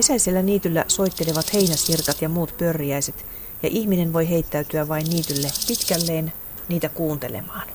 [0.00, 3.26] Kesäisellä niityllä soittelevat heinäsirkat ja muut pörriäiset,
[3.62, 6.32] ja ihminen voi heittäytyä vain niitylle pitkälleen
[6.68, 7.68] niitä kuuntelemaan.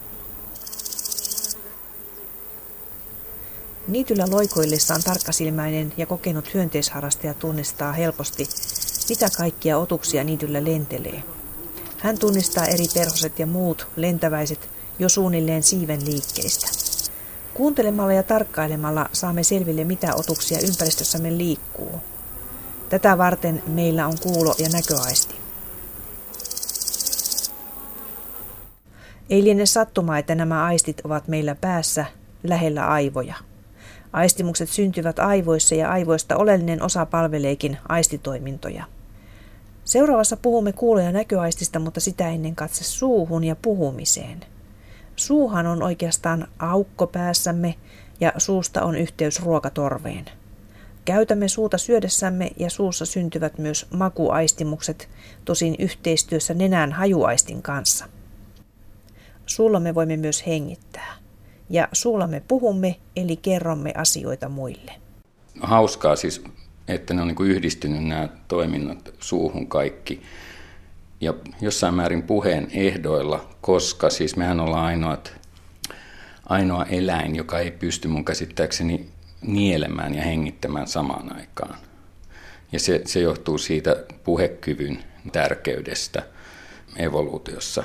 [3.88, 8.48] Niityllä loikoillessaan tarkkasilmäinen ja kokenut hyönteisharrastaja tunnistaa helposti,
[9.10, 11.24] mitä kaikkia otuksia niityllä lentelee.
[11.98, 14.70] Hän tunnistaa eri perhoset ja muut lentäväiset
[15.00, 16.68] jo suunnilleen siiven liikkeistä.
[17.54, 22.02] Kuuntelemalla ja tarkkailemalla saamme selville, mitä otuksia ympäristössämme liikkuu.
[22.90, 25.36] Tätä varten meillä on kuulo- ja näköaisti.
[29.30, 32.06] Ei liene sattuma, että nämä aistit ovat meillä päässä
[32.44, 33.36] lähellä aivoja.
[34.14, 38.84] Aistimukset syntyvät aivoissa ja aivoista oleellinen osa palveleekin aistitoimintoja.
[39.86, 44.46] Seuraavassa puhumme kuulo- ja näköaistista, mutta sitä ennen katse suuhun ja puhumiseen.
[45.16, 47.76] Suuhan on oikeastaan aukko päässämme
[48.20, 50.26] ja suusta on yhteys ruokatorveen.
[51.06, 55.10] Käytämme suuta syödessämme ja suussa syntyvät myös makuaistimukset,
[55.46, 58.06] tosin yhteistyössä nenän hajuaistin kanssa.
[59.46, 61.14] Suulla me voimme myös hengittää.
[61.70, 64.92] Ja suulla me puhumme, eli kerromme asioita muille.
[65.62, 66.44] Hauskaa siis,
[66.88, 70.22] että ne on niin yhdistynyt nämä toiminnot suuhun kaikki.
[71.22, 75.34] Ja jossain määrin puheen ehdoilla, koska siis mehän ollaan ainoat,
[76.46, 81.80] ainoa eläin, joka ei pysty mun käsittääkseni nielemään ja hengittämään samaan aikaan.
[82.72, 86.24] Ja se, se johtuu siitä puhekyvyn tärkeydestä
[86.98, 87.84] evoluutiossa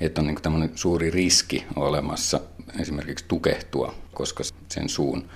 [0.00, 2.40] että on niin tämmöinen suuri riski olemassa
[2.80, 5.28] esimerkiksi tukehtua, koska sen suun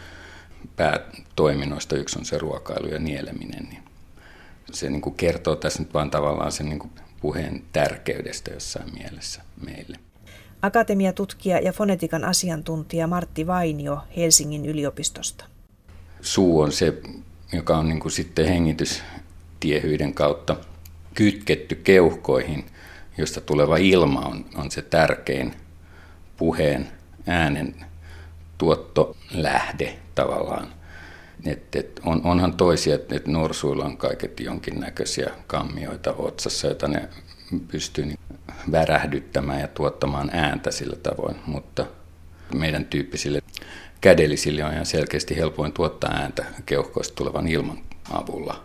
[0.76, 3.68] päätoiminnoista yksi on se ruokailu ja nieleminen.
[3.70, 3.82] Niin
[4.72, 9.98] se niin kertoo tässä nyt vaan tavallaan sen niin puheen tärkeydestä jossain mielessä meille.
[10.64, 15.44] Akatemiatutkija ja fonetikan asiantuntija Martti Vainio Helsingin yliopistosta.
[16.20, 16.94] Suu on se,
[17.52, 20.56] joka on niin kuin sitten hengitystiehyyden kautta
[21.14, 22.64] kytketty keuhkoihin
[23.18, 25.54] josta tuleva ilma on, on se tärkein
[26.36, 26.88] puheen
[27.26, 27.74] äänen
[28.58, 30.74] tuottolähde tavallaan.
[31.46, 37.08] Et, et on, onhan toisia, että et norsuilla on kaiket jonkinnäköisiä kammioita otsassa, joita ne
[37.68, 38.18] pystyy niin
[38.72, 41.86] värähdyttämään ja tuottamaan ääntä sillä tavoin, mutta
[42.54, 43.42] meidän tyyppisille
[44.00, 47.78] kädellisille on ihan selkeästi helpoin tuottaa ääntä keuhkoista tulevan ilman
[48.10, 48.62] avulla.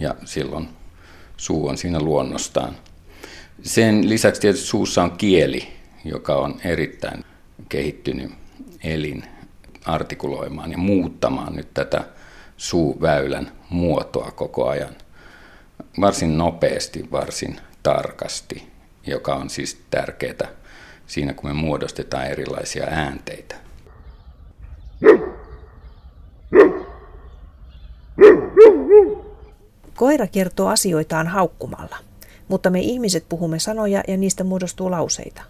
[0.00, 0.68] Ja silloin
[1.36, 2.76] suu on siinä luonnostaan
[3.62, 5.68] sen lisäksi tietysti suussa on kieli,
[6.04, 7.24] joka on erittäin
[7.68, 8.32] kehittynyt
[8.84, 9.24] elin
[9.84, 12.04] artikuloimaan ja muuttamaan nyt tätä
[12.56, 14.96] suuväylän muotoa koko ajan.
[16.00, 18.72] Varsin nopeasti, varsin tarkasti,
[19.06, 20.48] joka on siis tärkeää
[21.06, 23.54] siinä, kun me muodostetaan erilaisia äänteitä.
[29.94, 31.96] Koira kertoo asioitaan haukkumalla
[32.48, 35.42] mutta me ihmiset puhumme sanoja ja niistä muodostuu lauseita.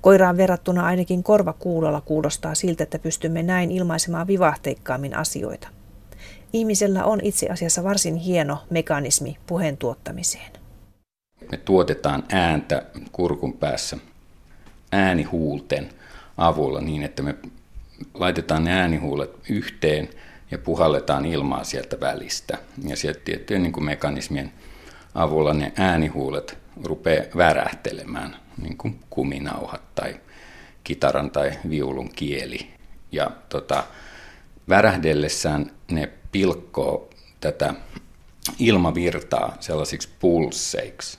[0.00, 5.68] Koiraan verrattuna ainakin korva kuulolla kuulostaa siltä, että pystymme näin ilmaisemaan vivahteikkaammin asioita.
[6.52, 10.63] Ihmisellä on itse asiassa varsin hieno mekanismi puheen tuottamiseen.
[11.50, 12.82] Me tuotetaan ääntä
[13.12, 13.96] kurkun päässä
[14.92, 15.88] äänihuulten
[16.36, 17.34] avulla niin, että me
[18.14, 20.08] laitetaan ne äänihuulet yhteen
[20.50, 22.58] ja puhalletaan ilmaa sieltä välistä.
[22.88, 24.52] Ja sieltä tiettyjen niin kuin mekanismien
[25.14, 30.16] avulla ne äänihuulet rupeaa värähtelemään, niin kuin kuminauhat tai
[30.84, 32.70] kitaran tai viulun kieli.
[33.12, 33.84] Ja tota,
[34.68, 37.74] värähdellessään ne pilkkoo tätä
[38.58, 41.18] ilmavirtaa sellaisiksi pulsseiksi.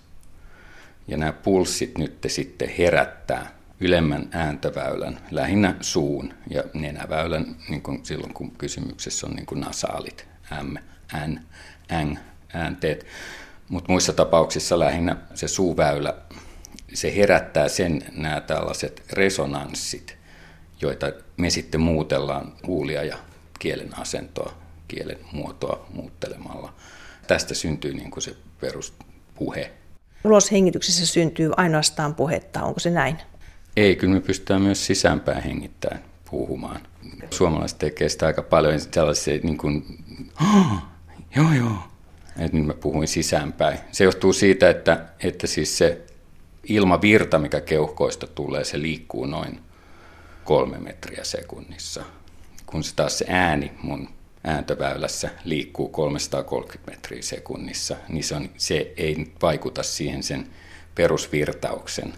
[1.08, 8.34] Ja nämä pulssit nyt sitten herättää ylemmän ääntöväylän, lähinnä suun ja nenäväylän, niin kuin silloin
[8.34, 10.28] kun kysymyksessä on niin kuin nasaalit,
[10.64, 10.76] m,
[11.28, 11.40] n,
[12.06, 12.20] n
[12.54, 13.06] äänteet
[13.70, 16.14] mutta muissa tapauksissa lähinnä se suuväylä,
[16.94, 20.18] se herättää sen nämä tällaiset resonanssit,
[20.82, 23.18] joita me sitten muutellaan huulia ja
[23.60, 24.54] kielen asentoa,
[24.88, 26.74] kielen muotoa muuttelemalla.
[27.28, 29.72] Tästä syntyy niin kuin se peruspuhe.
[30.26, 33.18] Uloshengityksessä syntyy ainoastaan puhetta, onko se näin?
[33.78, 36.82] Ei, kyllä me pystytään myös sisäänpäin hengittämään puhumaan.
[37.32, 40.04] Suomalaiset tekee sitä aika paljon sellaisia niin kuin,
[41.36, 41.78] joo joo,
[42.40, 43.80] että nyt mä puhuin sisäänpäin.
[43.92, 46.02] Se johtuu siitä, että, että siis se
[46.64, 49.60] ilmavirta, mikä keuhkoista tulee, se liikkuu noin
[50.44, 52.04] kolme metriä sekunnissa.
[52.66, 54.10] Kun se taas se ääni mun
[54.46, 60.48] ääntöväylässä liikkuu 330 metriä sekunnissa, niin se, on, se ei vaikuta siihen sen
[60.96, 62.14] perusvirtauksen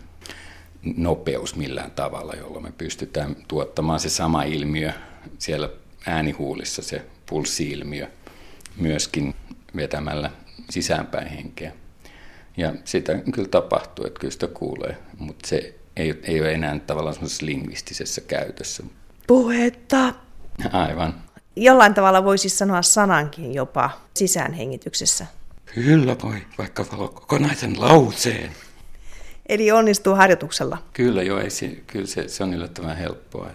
[0.97, 4.91] nopeus millään tavalla, jolloin me pystytään tuottamaan se sama ilmiö
[5.39, 5.69] siellä
[6.06, 8.07] äänihuulissa, se pulssiilmiö,
[8.77, 9.35] myöskin
[9.75, 10.31] vetämällä
[10.69, 11.71] sisäänpäin henkeä.
[12.57, 17.13] Ja sitä kyllä tapahtuu, että kyllä sitä kuulee, mutta se ei, ei ole enää tavallaan
[17.13, 18.83] semmoisessa lingvistisessä käytössä.
[19.27, 20.13] Puhetta.
[20.71, 21.26] Aivan.
[21.59, 25.25] Jollain tavalla voisi sanoa sanankin jopa sisäänhengityksessä.
[25.65, 28.51] Kyllä voi, vaikka kokonaisen lauseen.
[29.50, 30.77] Eli onnistuu harjoituksella.
[30.94, 33.50] Kyllä joo, ei se, kyllä se, se on yllättävän helppoa.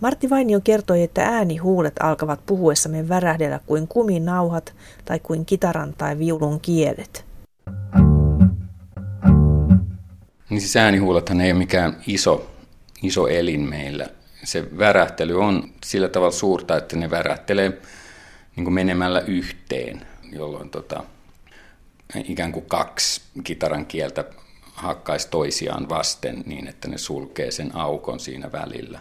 [0.00, 4.74] Martti Vainio kertoi, että äänihuulet alkavat puhuessamme värähdellä kuin kuminauhat
[5.04, 7.24] tai kuin kitaran tai viulun kielet.
[10.50, 12.50] Niin siis äänihuulethan ei ole mikään iso,
[13.02, 14.06] iso elin meillä.
[14.44, 17.68] Se värähtely on sillä tavalla suurta, että ne värähtelee
[18.56, 21.04] niin kuin menemällä yhteen, jolloin tota,
[22.24, 24.24] ikään kuin kaksi kitaran kieltä
[24.72, 29.00] hakkaisi toisiaan vasten niin, että ne sulkee sen aukon siinä välillä.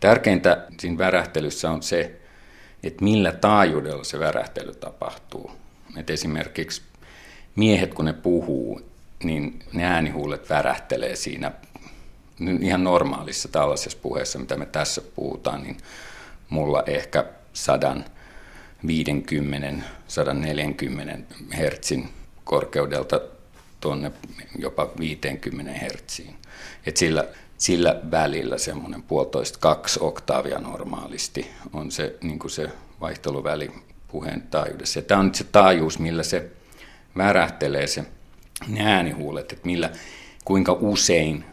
[0.00, 2.20] Tärkeintä siinä värähtelyssä on se,
[2.82, 5.50] että millä taajuudella se värähtely tapahtuu.
[5.96, 6.82] Et esimerkiksi
[7.56, 8.80] miehet, kun ne puhuu,
[9.24, 11.52] niin ne äänihuulet värähtelee siinä
[12.60, 15.76] ihan normaalissa tällaisessa puheessa, mitä me tässä puhutaan, niin
[16.48, 22.08] mulla ehkä 150, 140 hertsin
[22.44, 23.20] korkeudelta
[23.80, 24.12] tuonne
[24.58, 26.36] jopa 50 hertsiin.
[26.86, 27.24] Et sillä,
[27.58, 32.68] sillä välillä semmoinen puolitoista kaksi oktaavia normaalisti on se, niin se
[33.00, 33.70] vaihteluväli
[34.08, 34.98] puheen taajuudessa.
[34.98, 36.50] Ja tämä on nyt se taajuus, millä se
[37.16, 38.04] värähtelee se
[38.68, 39.90] ne äänihuulet, että millä,
[40.44, 41.44] kuinka usein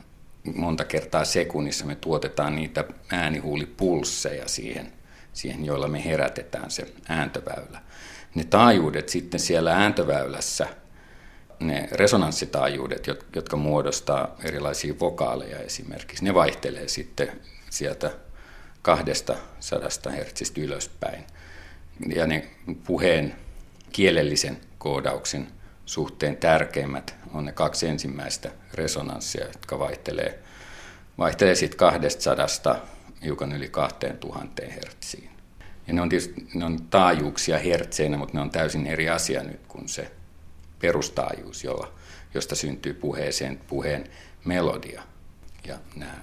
[0.56, 4.94] monta kertaa sekunnissa me tuotetaan niitä äänihuulipulsseja siihen,
[5.34, 7.82] siihen, joilla me herätetään se ääntöväylä.
[8.36, 10.68] Ne taajuudet sitten siellä ääntöväylässä,
[11.60, 17.32] ne resonanssitaajuudet, jotka muodostaa erilaisia vokaaleja esimerkiksi, ne vaihtelee sitten
[17.70, 18.12] sieltä
[18.82, 21.24] kahdesta sadasta hertsistä ylöspäin.
[22.16, 22.48] Ja ne
[22.86, 23.36] puheen
[23.92, 25.48] kielellisen koodauksen
[25.86, 30.40] suhteen tärkeimmät on ne kaksi ensimmäistä resonanssia, jotka vaihtelee,
[31.18, 32.76] vaihtelee sitten 200
[33.24, 35.30] hiukan yli 2000 hertsiin.
[35.88, 39.62] Ja ne on tietysti ne on taajuuksia hertseinä, mutta ne on täysin eri asia nyt
[39.68, 40.12] kuin se
[40.80, 41.94] perustaajuus, jolla,
[42.34, 44.10] josta syntyy puheeseen puheen
[44.46, 45.04] melodia.
[45.68, 46.22] Ja nämä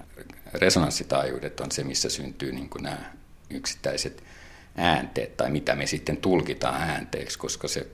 [0.54, 3.12] resonanssitaajuudet on se, missä syntyy niin kuin nämä
[3.50, 4.24] yksittäiset
[4.76, 7.86] äänteet tai mitä me sitten tulkitaan äänteeksi, koska se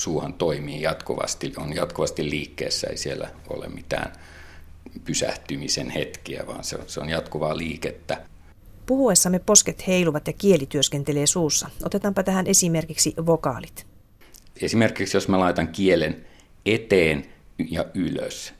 [0.00, 4.12] suuhan toimii jatkuvasti, on jatkuvasti liikkeessä, ei siellä ole mitään
[5.04, 8.22] pysähtymisen hetkiä, vaan se on, se on jatkuvaa liikettä.
[8.86, 11.70] Puhuessamme posket heiluvat ja kieli työskentelee suussa.
[11.84, 13.86] Otetaanpa tähän esimerkiksi vokaalit.
[14.62, 16.26] Esimerkiksi jos mä laitan kielen
[16.66, 17.26] eteen
[17.70, 18.54] ja ylös,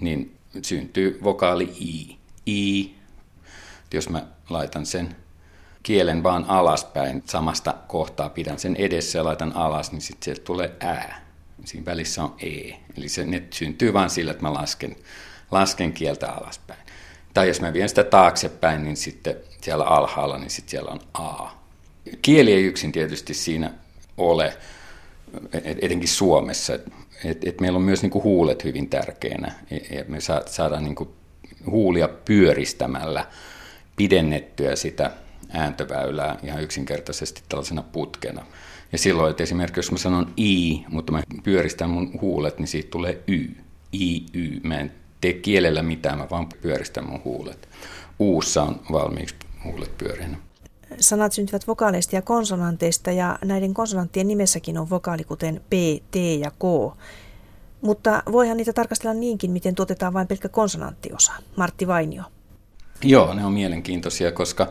[0.00, 2.16] niin syntyy vokaali i.
[2.46, 2.94] I.
[3.94, 5.16] Jos mä laitan sen
[5.82, 10.76] kielen vaan alaspäin, samasta kohtaa pidän sen edessä ja laitan alas, niin sitten sieltä tulee
[10.80, 11.26] ää.
[11.64, 12.72] Siinä välissä on e.
[12.96, 14.96] Eli se ne syntyy vain sillä, että mä lasken,
[15.50, 16.80] lasken kieltä alaspäin.
[17.34, 21.48] Tai jos mä vien sitä taaksepäin, niin sitten siellä alhaalla, niin sitten siellä on a.
[22.22, 23.70] Kieli ei yksin tietysti siinä
[24.16, 24.56] ole,
[25.64, 26.74] etenkin Suomessa.
[27.24, 29.52] Et, et meillä on myös niinku huulet hyvin tärkeänä.
[29.90, 31.14] Et me saadaan niinku
[31.66, 33.26] huulia pyöristämällä
[33.96, 35.10] pidennettyä sitä
[35.52, 38.46] ääntöväylää ihan yksinkertaisesti tällaisena putkena.
[38.92, 42.90] Ja silloin, että esimerkiksi jos mä sanon i, mutta mä pyöristän mun huulet, niin siitä
[42.90, 43.48] tulee y.
[43.92, 44.60] I, y.
[44.62, 47.68] Mä en tee kielellä mitään, mä vaan pyöristän mun huulet.
[48.18, 50.36] Uussa on valmiiksi huulet pyörinä.
[51.00, 55.72] Sanat syntyvät vokaaleista ja konsonanteista ja näiden konsonanttien nimessäkin on vokaali kuten P,
[56.10, 56.96] T ja K.
[57.80, 61.32] Mutta voihan niitä tarkastella niinkin, miten tuotetaan vain pelkkä konsonanttiosa.
[61.56, 62.22] Martti Vainio.
[63.04, 64.68] Joo, ne on mielenkiintoisia, koska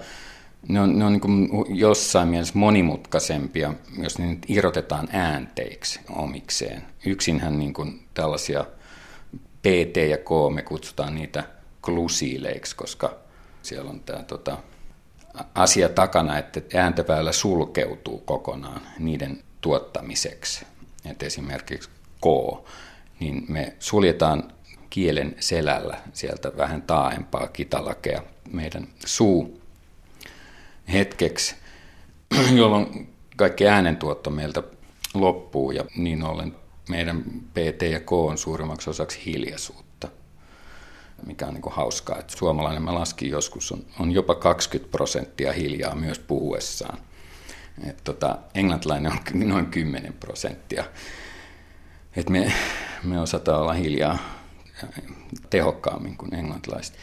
[0.68, 6.84] ne on, ne on niin jossain mielessä monimutkaisempia, jos ne nyt irrotetaan äänteiksi omikseen.
[7.06, 8.66] Yksinhän niin kuin tällaisia
[9.62, 11.44] PT ja K, me kutsutaan niitä
[11.82, 13.16] klusiileiksi, koska
[13.62, 14.58] siellä on tämä tota,
[15.56, 20.66] asia takana, että ääntöväylä sulkeutuu kokonaan niiden tuottamiseksi.
[21.06, 21.90] Et esimerkiksi
[22.22, 22.26] K,
[23.20, 24.54] niin me suljetaan
[24.90, 29.61] kielen selällä sieltä vähän taaempaa kitalakea meidän suu
[30.94, 31.56] hetkeksi,
[32.56, 34.64] jolloin kaikki äänentuotto meiltä
[35.14, 36.56] loppuu ja niin ollen
[36.90, 40.08] meidän PT ja K on suurimmaksi osaksi hiljaisuutta,
[41.26, 42.20] mikä on niin kuin hauskaa.
[42.20, 46.98] Että suomalainen, mä laskin joskus, on, on jopa 20 prosenttia hiljaa myös puhuessaan.
[47.88, 50.84] Et tota, englantilainen on noin 10 prosenttia.
[52.16, 52.54] Et me,
[53.04, 54.18] me osataan olla hiljaa
[55.50, 56.96] tehokkaammin kuin englantilaiset.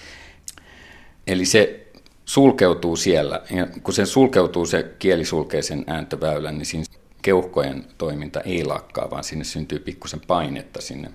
[1.26, 1.87] Eli se
[2.28, 3.42] sulkeutuu siellä.
[3.50, 6.84] Ja kun se sulkeutuu, se kieli sulkee sen ääntöväylän, niin siinä
[7.22, 11.10] keuhkojen toiminta ei lakkaa, vaan sinne syntyy pikkusen painetta sinne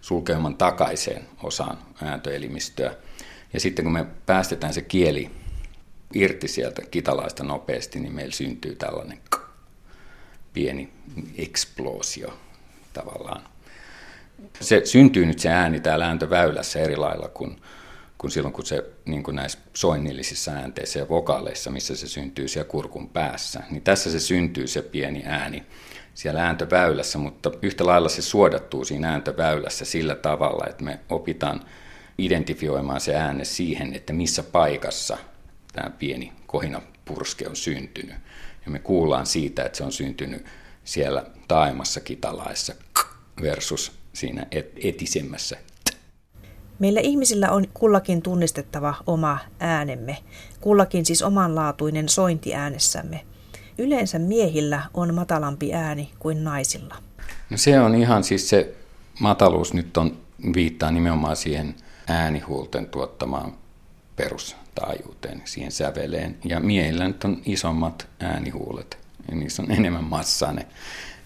[0.00, 2.94] sulkeuman takaiseen osaan ääntöelimistöä.
[3.52, 5.30] Ja sitten kun me päästetään se kieli
[6.14, 9.18] irti sieltä kitalaista nopeasti, niin meillä syntyy tällainen
[10.52, 10.92] pieni
[11.38, 12.38] eksplosio
[12.92, 13.42] tavallaan.
[14.60, 17.60] Se syntyy nyt se ääni täällä ääntöväylässä eri lailla kuin,
[18.18, 22.68] kuin silloin, kun se niin kuin näissä soinnillisissa äänteissä ja vokaaleissa, missä se syntyy siellä
[22.68, 23.62] kurkun päässä.
[23.70, 25.62] Niin tässä se syntyy se pieni ääni
[26.14, 31.64] siellä ääntöväylässä, mutta yhtä lailla se suodattuu siinä ääntöväylässä sillä tavalla, että me opitaan
[32.18, 35.18] identifioimaan se ääne siihen, että missä paikassa
[35.72, 38.16] tämä pieni kohinapurske on syntynyt.
[38.64, 40.46] Ja me kuullaan siitä, että se on syntynyt
[40.84, 42.74] siellä taimassa kitalaissa
[43.42, 44.46] versus siinä
[44.82, 45.56] etisemmässä.
[46.78, 50.18] Meillä ihmisillä on kullakin tunnistettava oma äänemme,
[50.60, 53.24] kullakin siis omanlaatuinen sointi äänessämme.
[53.78, 56.94] Yleensä miehillä on matalampi ääni kuin naisilla.
[57.50, 58.74] No se on ihan siis se
[59.20, 60.16] mataluus nyt on,
[60.54, 61.74] viittaa nimenomaan siihen
[62.08, 63.52] äänihuulten tuottamaan
[64.16, 66.38] perustaajuuteen, siihen säveleen.
[66.44, 68.98] Ja miehillä nyt on isommat äänihuulet,
[69.30, 70.66] ja niissä on enemmän massaa, ne,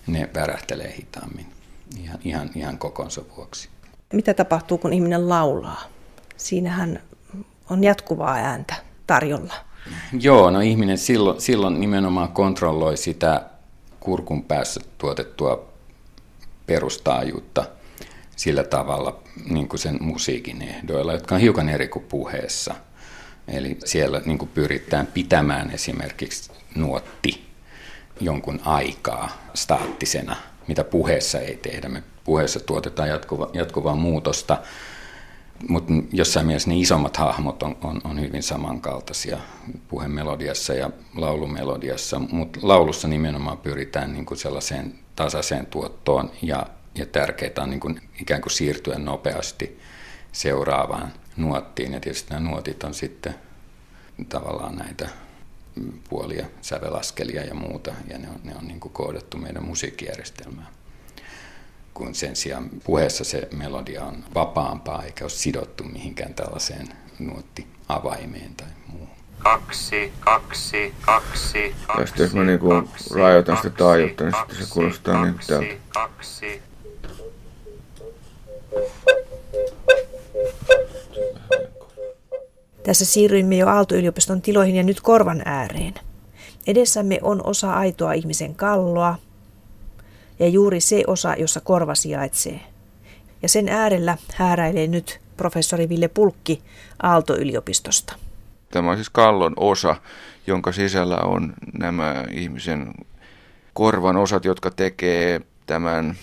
[0.07, 1.47] ne värähtelee hitaammin
[1.99, 3.69] ihan, ihan, ihan kokonsa vuoksi.
[4.13, 5.83] Mitä tapahtuu, kun ihminen laulaa?
[6.37, 7.01] Siinähän
[7.71, 8.75] on jatkuvaa ääntä
[9.07, 9.55] tarjolla.
[10.21, 13.43] Joo, no ihminen silloin, silloin nimenomaan kontrolloi sitä
[14.01, 15.73] kurkun päässä tuotettua
[16.67, 17.65] perustaajuutta
[18.37, 22.75] sillä tavalla niin kuin sen musiikin ehdoilla, jotka on hiukan eri kuin puheessa.
[23.49, 27.47] Eli siellä niin kuin pyritään pitämään esimerkiksi nuotti
[28.21, 30.37] jonkun aikaa staattisena,
[30.69, 31.89] mitä puheessa ei tehdä.
[31.89, 34.59] Me puheessa tuotetaan jatkuva, jatkuvaa muutosta,
[35.69, 39.39] mutta jossain mielessä ne isommat hahmot on, on, on hyvin samankaltaisia
[39.89, 47.53] puhemelodiassa ja laulumelodiassa, mutta laulussa nimenomaan pyritään niin kuin sellaiseen tasaiseen tuottoon ja, ja tärkeää
[47.59, 49.81] on niin kuin ikään kuin siirtyä nopeasti
[50.33, 51.93] seuraavaan nuottiin.
[51.93, 53.35] Ja tietysti nämä nuotit on sitten
[54.29, 55.09] tavallaan näitä
[56.09, 60.69] puolia, sävelaskelia ja muuta, ja ne on, ne on niin koodattu meidän musiikkijärjestelmään
[61.95, 68.69] kun sen sijaan puheessa se melodia on vapaampaa eikä ole sidottu mihinkään tällaiseen nuottiavaimeen tai
[68.87, 69.09] muuhun.
[69.39, 72.01] Kaksi, kaksi, kaksi, kaksi.
[72.01, 75.75] Tästä jos mä niinku rajoitan sitä taajuutta, niin sitten se kuulostaa niin täältä.
[75.89, 76.63] Kaksi.
[82.83, 85.95] Tässä siirryimme jo Aalto-yliopiston tiloihin ja nyt korvan ääreen.
[86.67, 89.19] Edessämme on osa aitoa ihmisen kalloa,
[90.43, 92.61] ja juuri se osa, jossa korva sijaitsee.
[93.43, 96.63] Ja sen äärellä hääräilee nyt professori Ville Pulkki
[97.03, 98.17] Aalto-yliopistosta.
[98.71, 99.97] Tämä on siis kallon osa,
[100.47, 102.95] jonka sisällä on nämä ihmisen
[103.73, 106.17] korvan osat, jotka tekee tämän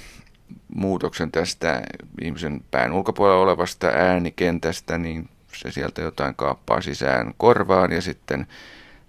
[0.75, 1.81] muutoksen tästä
[2.21, 8.47] ihmisen pään ulkopuolella olevasta äänikentästä, niin se sieltä jotain kaappaa sisään korvaan ja sitten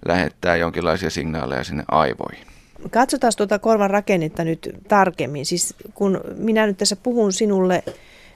[0.08, 2.49] lähettää jonkinlaisia signaaleja sinne aivoihin.
[2.90, 5.46] Katsotaan tuota korvan rakennetta nyt tarkemmin.
[5.46, 7.82] Siis kun minä nyt tässä puhun sinulle,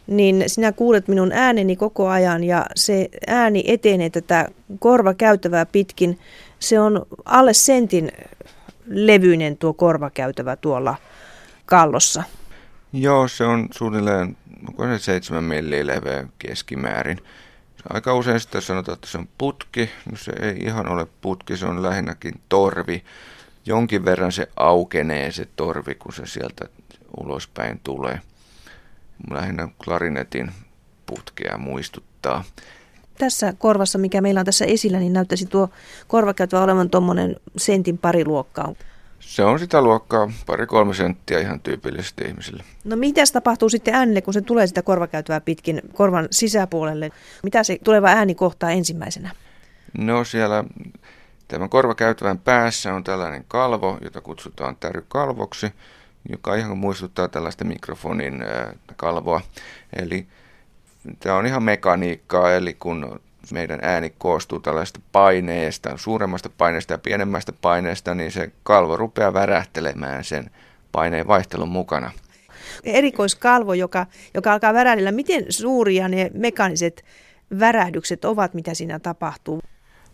[0.06, 4.48] niin sinä kuulet minun ääneni koko ajan ja se ääni etenee tätä
[4.78, 6.18] korvakäytävää pitkin.
[6.58, 8.12] Se on alle sentin
[8.86, 10.96] levyinen tuo korvakäytävä tuolla
[11.66, 12.22] kallossa.
[12.92, 14.36] Joo, se on suunnilleen
[14.68, 17.20] onko se 7 milliä leveä keskimäärin.
[17.90, 19.90] Aika usein sitten sanotaan, että se on putki.
[20.10, 23.04] No se ei ihan ole putki, se on lähinnäkin torvi
[23.66, 26.64] jonkin verran se aukenee se torvi, kun se sieltä
[27.16, 28.20] ulospäin tulee.
[29.30, 30.50] Lähinnä klarinetin
[31.06, 32.44] putkea muistuttaa.
[33.18, 35.68] Tässä korvassa, mikä meillä on tässä esillä, niin näyttäisi tuo
[36.08, 38.74] korvakäytävä olevan tuommoinen sentin pari luokkaa.
[39.20, 42.64] Se on sitä luokkaa pari-kolme senttiä ihan tyypillisesti ihmisille.
[42.84, 47.10] No mitä tapahtuu sitten äänelle, kun se tulee sitä korvakäytävää pitkin korvan sisäpuolelle?
[47.42, 49.30] Mitä se tuleva ääni kohtaa ensimmäisenä?
[49.98, 50.64] No siellä
[51.48, 55.72] Tämän korvakäytävän päässä on tällainen kalvo, jota kutsutaan tärykalvoksi,
[56.28, 58.44] joka ihan muistuttaa tällaista mikrofonin
[58.96, 59.40] kalvoa.
[59.98, 60.26] Eli
[61.20, 63.20] tämä on ihan mekaniikkaa, eli kun
[63.52, 70.24] meidän ääni koostuu tällaista paineesta, suuremmasta paineesta ja pienemmästä paineesta, niin se kalvo rupeaa värähtelemään
[70.24, 70.50] sen
[70.92, 72.12] paineen vaihtelun mukana.
[72.84, 77.04] Erikoiskalvo, joka, joka alkaa värähdellä, miten suuria ne mekaniset
[77.58, 79.60] värähdykset ovat, mitä siinä tapahtuu?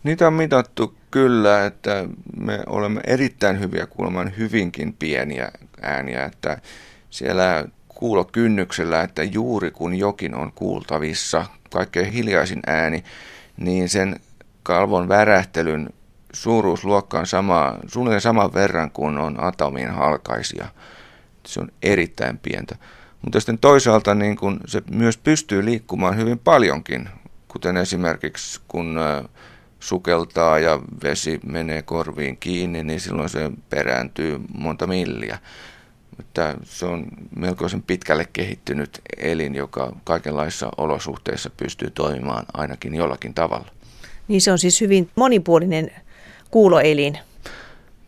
[0.02, 2.04] Niitä on mitattu kyllä, että
[2.36, 5.52] me olemme erittäin hyviä kuulemaan hyvinkin pieniä
[5.82, 6.58] ääniä, että
[7.10, 13.04] siellä kuulokynnyksellä, että juuri kun jokin on kuultavissa, kaikkein hiljaisin ääni,
[13.56, 14.20] niin sen
[14.62, 15.90] kalvon värähtelyn
[16.32, 20.68] suuruusluokka on sama, suunnilleen saman verran kuin on atomin halkaisia.
[21.46, 22.76] Se on erittäin pientä.
[23.22, 27.08] Mutta sitten toisaalta niin kun se myös pystyy liikkumaan hyvin paljonkin,
[27.48, 28.98] kuten esimerkiksi kun
[29.80, 35.38] sukeltaa ja vesi menee korviin kiinni, niin silloin se perääntyy monta milliä.
[36.20, 37.06] Että se on
[37.36, 43.68] melkoisen pitkälle kehittynyt elin, joka kaikenlaisissa olosuhteissa pystyy toimimaan ainakin jollakin tavalla.
[44.28, 45.90] Niin se on siis hyvin monipuolinen
[46.50, 47.18] kuuloelin.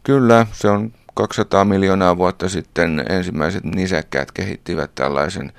[0.02, 5.52] Kyllä, se on 200 miljoonaa vuotta sitten ensimmäiset nisäkkäät kehittivät tällaisen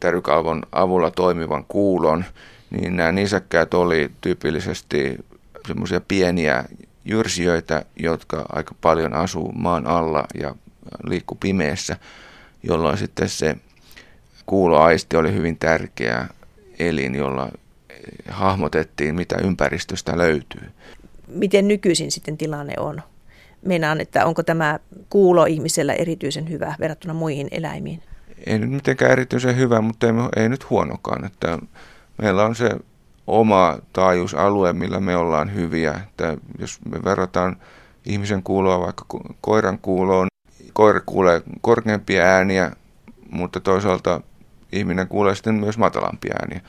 [0.00, 2.24] tärykalvon avulla toimivan kuulon,
[2.70, 5.16] niin nämä nisäkkäät oli tyypillisesti
[5.70, 6.64] semmoisia pieniä
[7.04, 10.54] jyrsijöitä, jotka aika paljon asuu maan alla ja
[11.04, 11.96] liikku pimeässä,
[12.62, 13.56] jolloin sitten se
[14.46, 16.28] kuuloaisti oli hyvin tärkeä
[16.78, 17.48] elin, jolla
[18.28, 20.70] hahmotettiin, mitä ympäristöstä löytyy.
[21.28, 23.02] Miten nykyisin sitten tilanne on?
[23.62, 24.78] Meinaan, että onko tämä
[25.10, 28.02] kuulo ihmisellä erityisen hyvä verrattuna muihin eläimiin?
[28.46, 31.24] Ei nyt mitenkään erityisen hyvä, mutta ei, ei nyt huonokaan.
[31.24, 31.58] Että
[32.22, 32.70] meillä on se
[33.30, 36.00] oma taajuusalue, millä me ollaan hyviä.
[36.08, 37.56] Että jos me verrataan
[38.04, 39.04] ihmisen kuuloa vaikka
[39.40, 40.28] koiran kuuloon,
[40.72, 42.72] koira kuulee korkeampia ääniä,
[43.30, 44.20] mutta toisaalta
[44.72, 46.60] ihminen kuulee sitten myös matalampia ääniä.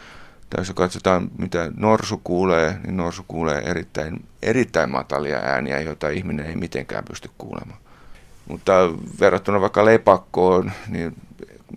[0.50, 6.46] Tai jos katsotaan, mitä norsu kuulee, niin norsu kuulee erittäin, erittäin matalia ääniä, joita ihminen
[6.46, 7.80] ei mitenkään pysty kuulemaan.
[8.48, 8.72] Mutta
[9.20, 11.16] verrattuna vaikka lepakkoon, niin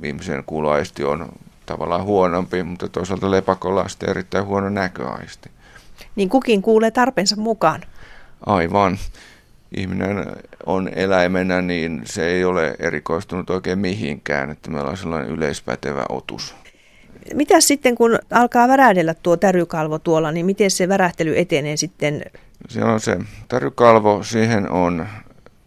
[0.03, 1.29] ihmisen kuuloaisti on
[1.67, 5.51] tavallaan huonompi, mutta toisaalta lepakolla on sitten erittäin huono näköaisti.
[6.17, 7.83] Niin kukin kuulee tarpeensa mukaan.
[8.47, 8.99] Aivan.
[9.77, 10.27] Ihminen
[10.67, 16.55] on eläimenä, niin se ei ole erikoistunut oikein mihinkään, että meillä on sellainen yleispätevä otus.
[17.35, 22.23] Mitä sitten, kun alkaa värähdellä tuo tärykalvo tuolla, niin miten se värähtely etenee sitten?
[22.69, 25.07] Se on se tärykalvo, siihen on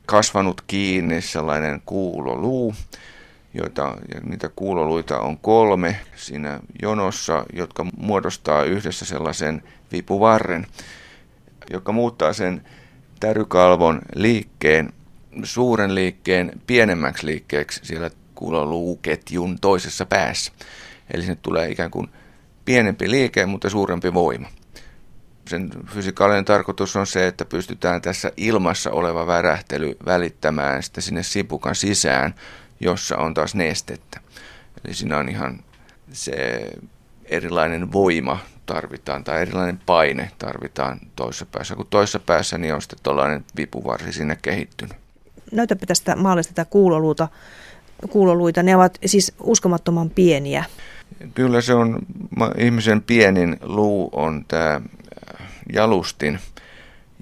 [0.06, 2.74] kasvanut kiinni sellainen kuuloluu,
[3.58, 10.68] joita, niitä kuuloluita on kolme siinä jonossa, jotka muodostaa yhdessä sellaisen vipuvarren,
[11.72, 12.62] joka muuttaa sen
[13.20, 14.94] tärykalvon liikkeen,
[15.44, 20.52] suuren liikkeen pienemmäksi liikkeeksi siellä kuuloluuketjun toisessa päässä.
[21.14, 22.08] Eli sinne tulee ikään kuin
[22.66, 24.48] pienempi liike, mutta suurempi voima.
[25.48, 31.76] Sen fysikaalinen tarkoitus on se, että pystytään tässä ilmassa oleva värähtely välittämään sitten sinne sipukan
[31.76, 32.36] sisään,
[32.80, 34.20] jossa on taas nestettä.
[34.86, 35.64] Eli siinä on ihan
[36.14, 36.34] se
[37.26, 41.76] erilainen voima tarvitaan tai erilainen paine tarvitaan toisessa päässä.
[41.76, 44.98] Kun toisessa päässä niin on sitten tuollainen vipuvarsi sinne kehittynyt.
[45.52, 47.28] Näytäpä tästä maalista tätä kuuloluuta.
[48.10, 48.64] kuuloluita.
[48.64, 50.66] Ne ovat siis uskomattoman pieniä.
[51.34, 52.00] Kyllä se on,
[52.58, 56.40] ihmisen pienin luu on tämä äh, jalustin,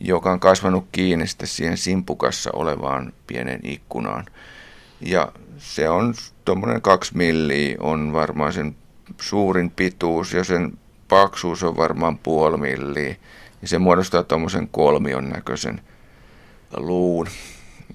[0.01, 4.25] joka on kasvanut kiinni siihen simpukassa olevaan pienen ikkunaan.
[5.01, 6.13] Ja se on
[6.45, 8.75] tuommoinen kaksi milliä on varmaan sen
[9.21, 13.15] suurin pituus ja sen paksuus on varmaan puoli milliä.
[13.61, 15.81] Ja se muodostaa tuommoisen kolmion näköisen
[16.77, 17.27] luun,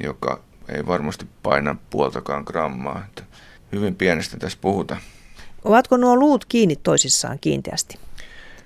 [0.03, 3.05] joka ei varmasti paina puoltakaan grammaa.
[3.09, 3.23] Että
[3.73, 5.01] hyvin pienestä tässä puhutaan.
[5.65, 7.99] Ovatko nuo luut kiinni toisissaan kiinteästi?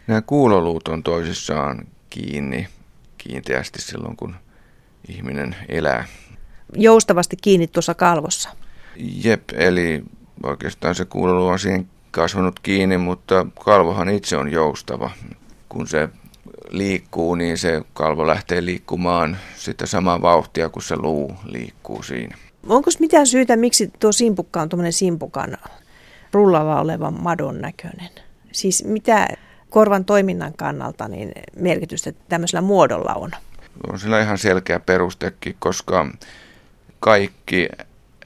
[0.07, 2.69] Nämä kuuloluut on toisissaan kiinni
[3.19, 4.37] kiinteästi silloin, kun
[5.09, 6.05] ihminen elää.
[6.77, 8.49] Joustavasti kiinni tuossa kalvossa?
[8.97, 10.03] Jep, eli
[10.43, 15.11] oikeastaan se kuuloluu on siihen kasvanut kiinni, mutta kalvohan itse on joustava.
[15.69, 16.09] Kun se
[16.71, 22.37] liikkuu, niin se kalvo lähtee liikkumaan sitä samaa vauhtia kuin se luu liikkuu siinä.
[22.69, 25.57] Onko mitään syytä, miksi tuo simpukka on tuommoinen simpukan
[26.33, 28.11] rullalla olevan madon näköinen?
[28.53, 29.29] Siis mitä
[29.71, 33.31] korvan toiminnan kannalta niin merkitystä tämmöisellä muodolla on?
[33.93, 36.07] On sillä ihan selkeä perustekin, koska
[37.01, 37.69] kaikki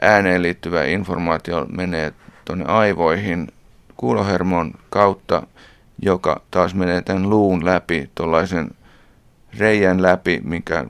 [0.03, 2.13] ääneen liittyvä informaatio menee
[2.45, 3.49] tuonne aivoihin
[3.97, 5.43] kuulohermon kautta,
[6.03, 8.71] joka taas menee tämän luun läpi, tuollaisen
[9.59, 10.85] reijän läpi, minkä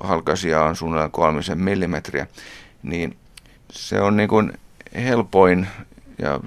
[0.00, 2.26] halkasia on suunnilleen kolmisen millimetriä,
[2.82, 3.16] niin
[3.70, 4.52] se on niin kuin
[4.94, 5.66] helpoin
[6.18, 6.40] ja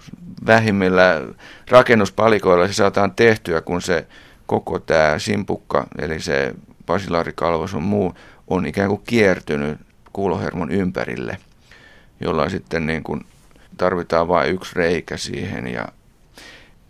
[0.45, 1.21] vähimmillä
[1.69, 4.07] rakennuspalikoilla se saadaan tehtyä, kun se
[4.45, 8.13] koko tämä simpukka, eli se basilaarikalvos on muu,
[8.47, 9.79] on ikään kuin kiertynyt
[10.13, 11.37] kuulohermon ympärille,
[12.19, 13.25] jolla sitten niin kuin
[13.77, 15.87] tarvitaan vain yksi reikä siihen ja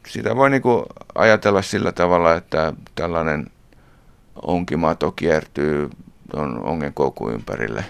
[0.08, 3.48] sitä voi niin kuin ajatella sillä tavalla, että tällainen
[4.42, 5.90] onkimato kiertyy
[6.32, 7.86] tuon ongenkoukun ympärille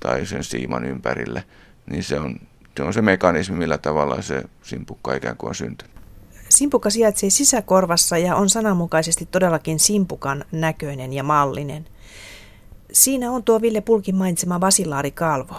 [0.00, 1.44] tai sen siiman ympärille,
[1.90, 2.40] niin se on
[2.78, 5.94] se on se mekanismi, millä tavalla se simpukka ikään kuin on syntynyt.
[6.48, 11.86] Simpukka sijaitsee sisäkorvassa ja on sananmukaisesti todellakin simpukan näköinen ja mallinen.
[12.92, 15.54] siinä on tuo Ville Pulkin mainitsema basilaarikalvo.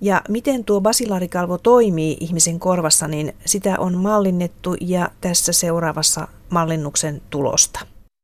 [0.00, 7.22] Ja miten tuo basilaarikalvo toimii ihmisen korvassa, niin sitä on mallinnettu ja tässä seuraavassa mallinnuksen
[7.30, 7.80] tulosta.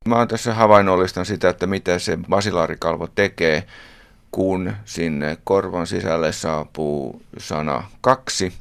[0.09, 3.65] Mä oon tässä havainnollistan sitä, että mitä se basilaarikalvo tekee,
[4.31, 8.53] kun sinne korvan sisälle saapuu sana kaksi.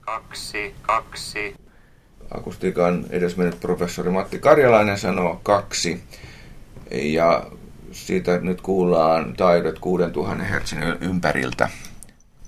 [0.00, 1.56] Kaksi, kaksi.
[2.30, 6.02] Akustiikan edesmennyt professori Matti Karjalainen sanoo kaksi.
[6.90, 7.46] Ja
[7.92, 11.68] siitä nyt kuullaan taidot 6000 Hz ympäriltä.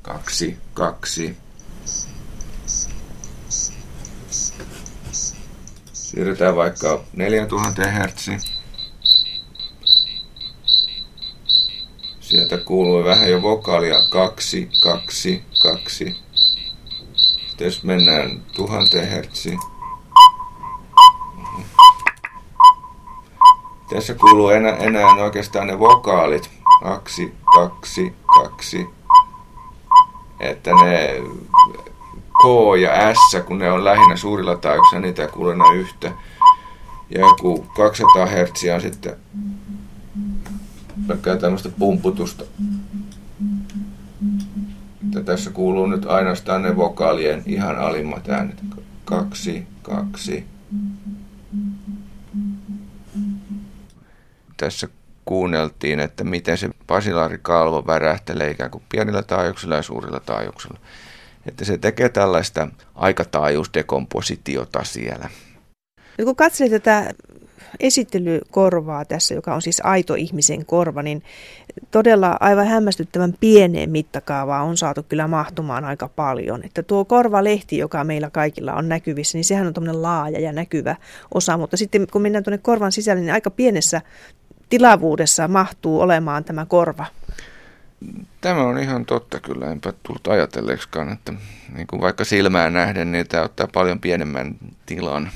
[0.07, 1.37] Kaksi, kaksi.
[5.92, 8.29] Siirrytään vaikka 4000 Hz.
[12.21, 16.16] Sieltä kuuluu vähän jo vokaalia kaksi, kaksi, kaksi.
[17.49, 19.47] Sitten jos mennään 1000 Hz.
[23.90, 26.51] Tässä kuuluu enää, enää oikeastaan ne vokaalit.
[26.83, 28.95] Kaksi, kaksi, kaksi.
[30.40, 31.22] Että ne
[32.42, 32.44] K
[32.81, 36.12] ja S, kun ne on lähinnä suurilla taajuuksilla, niitä ei kuule yhtä.
[37.11, 39.16] Ja joku 200 Hz on sitten
[41.07, 42.44] pelkkää tämmöistä pumputusta.
[45.07, 48.62] Että tässä kuuluu nyt ainoastaan ne vokaalien ihan alimmat äänet.
[49.05, 50.46] Kaksi, kaksi.
[54.57, 54.88] Tässä
[55.27, 60.79] kuunneltiin, että miten se basilaarikalvo värähtelee ikään kuin pienillä taajuuksilla ja suurilla taajuuksilla.
[61.47, 65.29] Että se tekee tällaista aikataajuusdekompositiota siellä.
[66.19, 67.15] Nyt kun katselee tätä
[67.81, 71.23] esittelykorvaa tässä, joka on siis aito ihmisen korva, niin
[71.91, 76.65] todella aivan hämmästyttävän pieneen mittakaavaan on saatu kyllä mahtumaan aika paljon.
[76.65, 80.97] Että tuo korvalehti, joka meillä kaikilla on näkyvissä, niin sehän on tämmöinen laaja ja näkyvä
[81.35, 84.03] osa, mutta sitten kun mennään tuonne korvan sisälle, niin aika pienessä
[84.68, 87.07] tilavuudessa mahtuu olemaan tämä korva.
[88.40, 91.33] Tämä on ihan totta kyllä, enpä tullut ajatelleeksikaan, että
[91.74, 95.31] niin kuin vaikka silmään nähden, niin tämä ottaa paljon pienemmän tilan.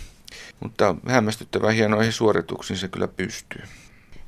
[0.60, 3.62] Mutta hämmästyttävän hienoihin suorituksiin se kyllä pystyy.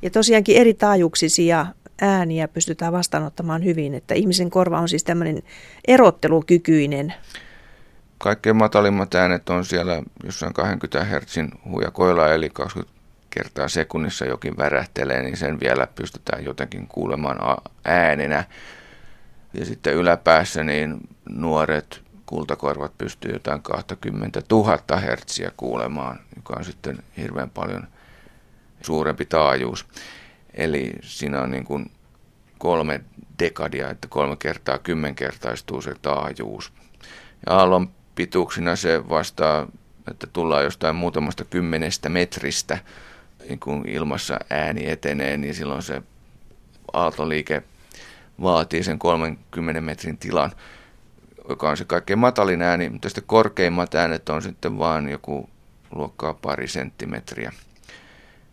[0.02, 1.66] Ja tosiaankin eri taajuuksisia
[2.00, 5.42] ääniä pystytään vastaanottamaan hyvin, että ihmisen korva on siis tämmöinen
[5.88, 7.14] erottelukykyinen.
[8.18, 11.36] Kaikkein matalimmat äänet on siellä jossain 20 Hz
[11.70, 13.01] hujakoilla, eli 20
[13.34, 18.44] kertaa sekunnissa jokin värähtelee, niin sen vielä pystytään jotenkin kuulemaan äänenä.
[19.54, 26.98] Ja sitten yläpäässä niin nuoret kultakorvat pystyy jotain 20 000 hertsiä kuulemaan, joka on sitten
[27.16, 27.86] hirveän paljon
[28.82, 29.86] suurempi taajuus.
[30.54, 31.90] Eli siinä on niin kuin
[32.58, 33.00] kolme
[33.38, 36.72] dekadia, että kolme kertaa kymmenkertaistuu se taajuus.
[37.46, 39.66] Ja aallon pituuksina se vastaa,
[40.10, 42.78] että tullaan jostain muutamasta kymmenestä metristä,
[43.48, 46.02] niin kun ilmassa ääni etenee, niin silloin se
[46.92, 47.62] aaltoliike
[48.42, 50.52] vaatii sen 30 metrin tilan
[51.48, 55.50] joka on se kaikkein matalin ääni, mutta sitten korkeimmat äänet on sitten vaan joku
[55.94, 57.52] luokkaa pari senttimetriä.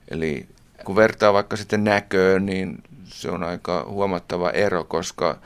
[0.08, 0.47] Eli
[0.86, 5.38] kun vertaa vaikka sitten näköön, niin se on aika huomattava ero, koska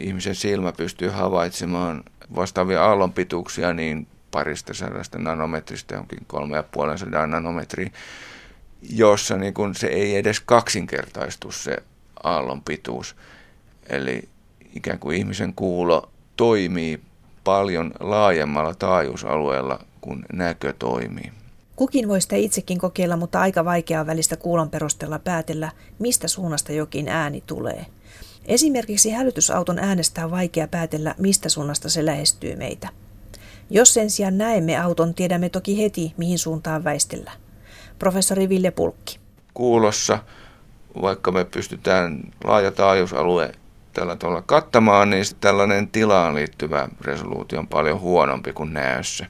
[0.00, 7.30] ihmisen silmä pystyy havaitsemaan vastaavia aallonpituuksia niin parista sadasta nanometristä jonkin kolme ja puolen sadan
[7.30, 7.92] nanometriin,
[8.82, 11.76] jossa niin kun se ei edes kaksinkertaistu se
[12.22, 13.16] aallonpituus.
[13.88, 14.28] Eli
[14.76, 17.00] ikään kuin ihmisen kuulo toimii
[17.44, 21.32] paljon laajemmalla taajuusalueella kuin näkö toimii.
[21.76, 27.08] Kukin voi sitä itsekin kokeilla, mutta aika vaikeaa välistä kuulon perusteella päätellä, mistä suunnasta jokin
[27.08, 27.86] ääni tulee.
[28.44, 32.88] Esimerkiksi hälytysauton äänestä on vaikea päätellä, mistä suunnasta se lähestyy meitä.
[33.70, 37.32] Jos sen sijaan näemme auton, tiedämme toki heti, mihin suuntaan väistellä.
[38.00, 39.20] Professori Ville Pulkki.
[39.54, 40.18] Kuulossa,
[41.02, 43.52] vaikka me pystytään laaja taajuusalue
[43.92, 49.26] tällä tavalla kattamaan, niin tällainen tilaan liittyvä resoluutio on paljon huonompi kuin näössä.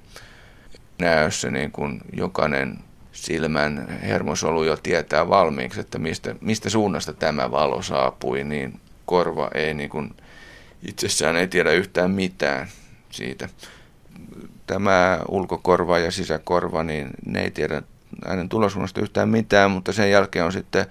[0.98, 2.78] Näössä niin kuin jokainen
[3.12, 9.74] silmän hermosolu jo tietää valmiiksi, että mistä, mistä suunnasta tämä valo saapui, niin korva ei
[9.74, 10.14] niin kuin,
[10.88, 12.68] itsessään ei tiedä yhtään mitään
[13.10, 13.48] siitä.
[14.66, 17.82] Tämä ulkokorva ja sisäkorva, niin ne ei tiedä
[18.24, 20.86] äänen tulosuunnasta yhtään mitään, mutta sen jälkeen on sitten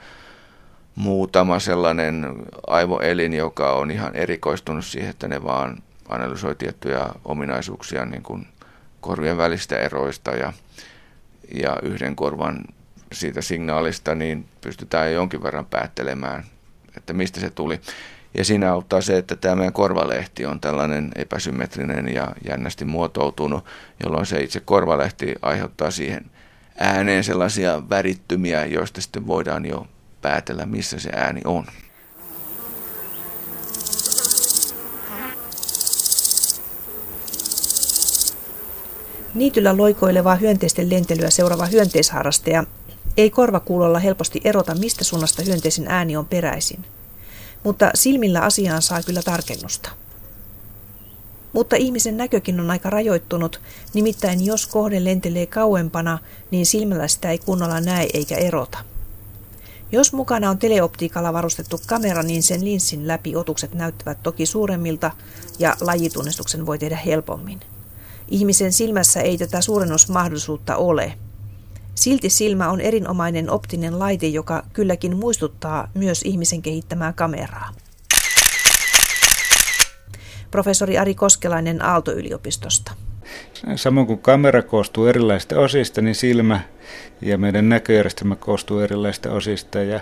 [0.95, 2.35] muutama sellainen
[2.67, 5.77] aivoelin, joka on ihan erikoistunut siihen, että ne vaan
[6.09, 8.47] analysoi tiettyjä ominaisuuksia niin kuin
[9.01, 10.53] korvien välistä eroista ja,
[11.63, 12.59] ja yhden korvan
[13.11, 16.43] siitä signaalista, niin pystytään jonkin verran päättelemään,
[16.97, 17.79] että mistä se tuli.
[18.37, 23.65] Ja siinä auttaa se, että tämä meidän korvalehti on tällainen epäsymmetrinen ja jännästi muotoutunut,
[24.03, 26.25] jolloin se itse korvalehti aiheuttaa siihen
[26.79, 29.87] ääneen sellaisia värittymiä, joista sitten voidaan jo
[30.21, 31.65] päätellä, missä se ääni on.
[39.33, 42.63] Niityllä loikoilevaa hyönteisten lentelyä seuraava hyönteisharrastaja
[43.17, 46.85] ei korvakuulolla helposti erota, mistä suunnasta hyönteisen ääni on peräisin.
[47.63, 49.89] Mutta silmillä asiaan saa kyllä tarkennusta.
[51.53, 53.61] Mutta ihmisen näkökin on aika rajoittunut,
[53.93, 56.19] nimittäin jos kohde lentelee kauempana,
[56.51, 58.77] niin silmällä sitä ei kunnolla näe eikä erota.
[59.91, 65.11] Jos mukana on teleoptiikalla varustettu kamera, niin sen linssin läpi otukset näyttävät toki suuremmilta
[65.59, 67.59] ja lajitunnistuksen voi tehdä helpommin.
[68.27, 71.13] Ihmisen silmässä ei tätä suurennusmahdollisuutta ole.
[71.95, 77.69] Silti silmä on erinomainen optinen laite, joka kylläkin muistuttaa myös ihmisen kehittämää kameraa.
[80.51, 82.91] Professori Ari Koskelainen Aalto-yliopistosta.
[83.75, 86.59] Samoin kuin kamera koostuu erilaisista osista, niin silmä
[87.21, 89.79] ja meidän näköjärjestelmä koostuu erilaisista osista.
[89.79, 89.99] Ja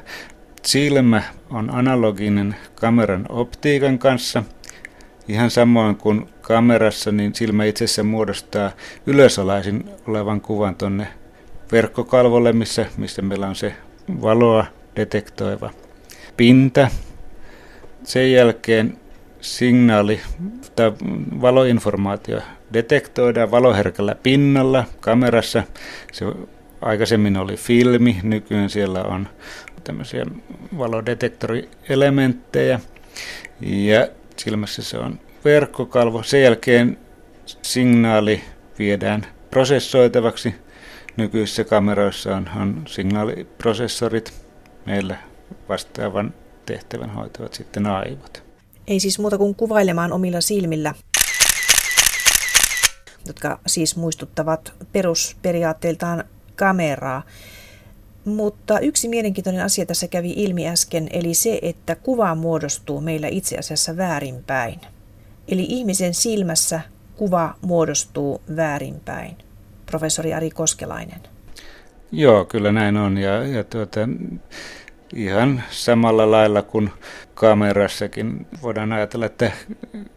[0.65, 4.43] silmä on analoginen kameran optiikan kanssa.
[5.27, 8.71] Ihan samoin kuin kamerassa, niin silmä itse asiassa muodostaa
[9.05, 11.07] ylösalaisin olevan kuvan tuonne
[11.71, 13.73] verkkokalvolle, missä, missä meillä on se
[14.21, 15.69] valoa detektoiva
[16.37, 16.87] pinta.
[18.03, 18.97] Sen jälkeen
[19.55, 20.21] signaali
[20.75, 20.91] tai
[21.41, 22.39] valoinformaatio
[22.73, 25.63] detektoidaan valoherkällä pinnalla kamerassa.
[26.11, 26.25] Se
[26.81, 29.27] aikaisemmin oli filmi, nykyään siellä on
[29.83, 30.25] tämmöisiä
[30.77, 32.79] valodetektorielementtejä
[33.61, 34.07] ja
[34.37, 36.23] silmässä se on verkkokalvo.
[36.23, 36.97] Sen jälkeen
[37.45, 38.41] signaali
[38.79, 40.55] viedään prosessoitavaksi.
[41.17, 44.33] Nykyisissä kameroissa on, on signaaliprosessorit.
[44.85, 45.17] Meillä
[45.69, 46.33] vastaavan
[46.65, 48.46] tehtävän hoitavat sitten aivot.
[48.87, 50.93] Ei siis muuta kuin kuvailemaan omilla silmillä,
[53.25, 56.23] jotka siis muistuttavat perusperiaatteiltaan
[56.55, 57.23] kameraa.
[58.25, 63.57] Mutta yksi mielenkiintoinen asia tässä kävi ilmi äsken, eli se, että kuva muodostuu meillä itse
[63.57, 64.79] asiassa väärinpäin.
[65.47, 66.81] Eli ihmisen silmässä
[67.15, 69.37] kuva muodostuu väärinpäin.
[69.85, 71.19] Professori Ari Koskelainen.
[72.11, 73.17] Joo, kyllä näin on.
[73.17, 73.99] Ja, ja tuota,
[75.15, 76.89] ihan samalla lailla kuin
[77.33, 79.51] kamerassakin voidaan ajatella, että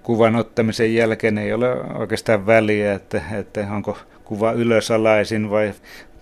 [0.03, 5.73] kuvan ottamisen jälkeen ei ole oikeastaan väliä, että, että onko kuva ylösalaisin vai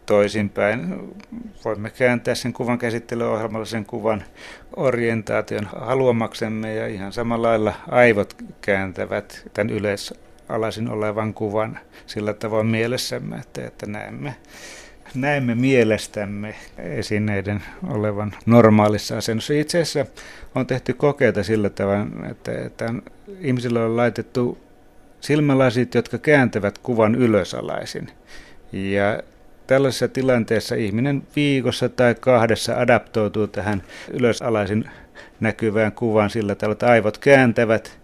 [0.06, 0.94] toisinpäin.
[1.64, 4.24] Voimme kääntää sen kuvan käsittelyohjelmalla sen kuvan
[4.76, 13.36] orientaation haluamaksemme ja ihan samalla lailla aivot kääntävät tämän ylösalaisin olevan kuvan sillä tavoin mielessämme,
[13.36, 14.36] että, että näemme
[15.14, 19.54] näemme mielestämme esineiden olevan normaalissa asennossa.
[19.54, 20.12] Itse asiassa
[20.54, 22.94] on tehty kokeita sillä tavalla, että, että
[23.40, 24.58] ihmisillä on laitettu
[25.20, 28.08] silmälasit, jotka kääntävät kuvan ylösalaisin.
[28.72, 29.22] Ja
[29.66, 34.90] tällaisessa tilanteessa ihminen viikossa tai kahdessa adaptoituu tähän ylösalaisin
[35.40, 37.98] näkyvään kuvaan sillä tavalla, että aivot kääntävät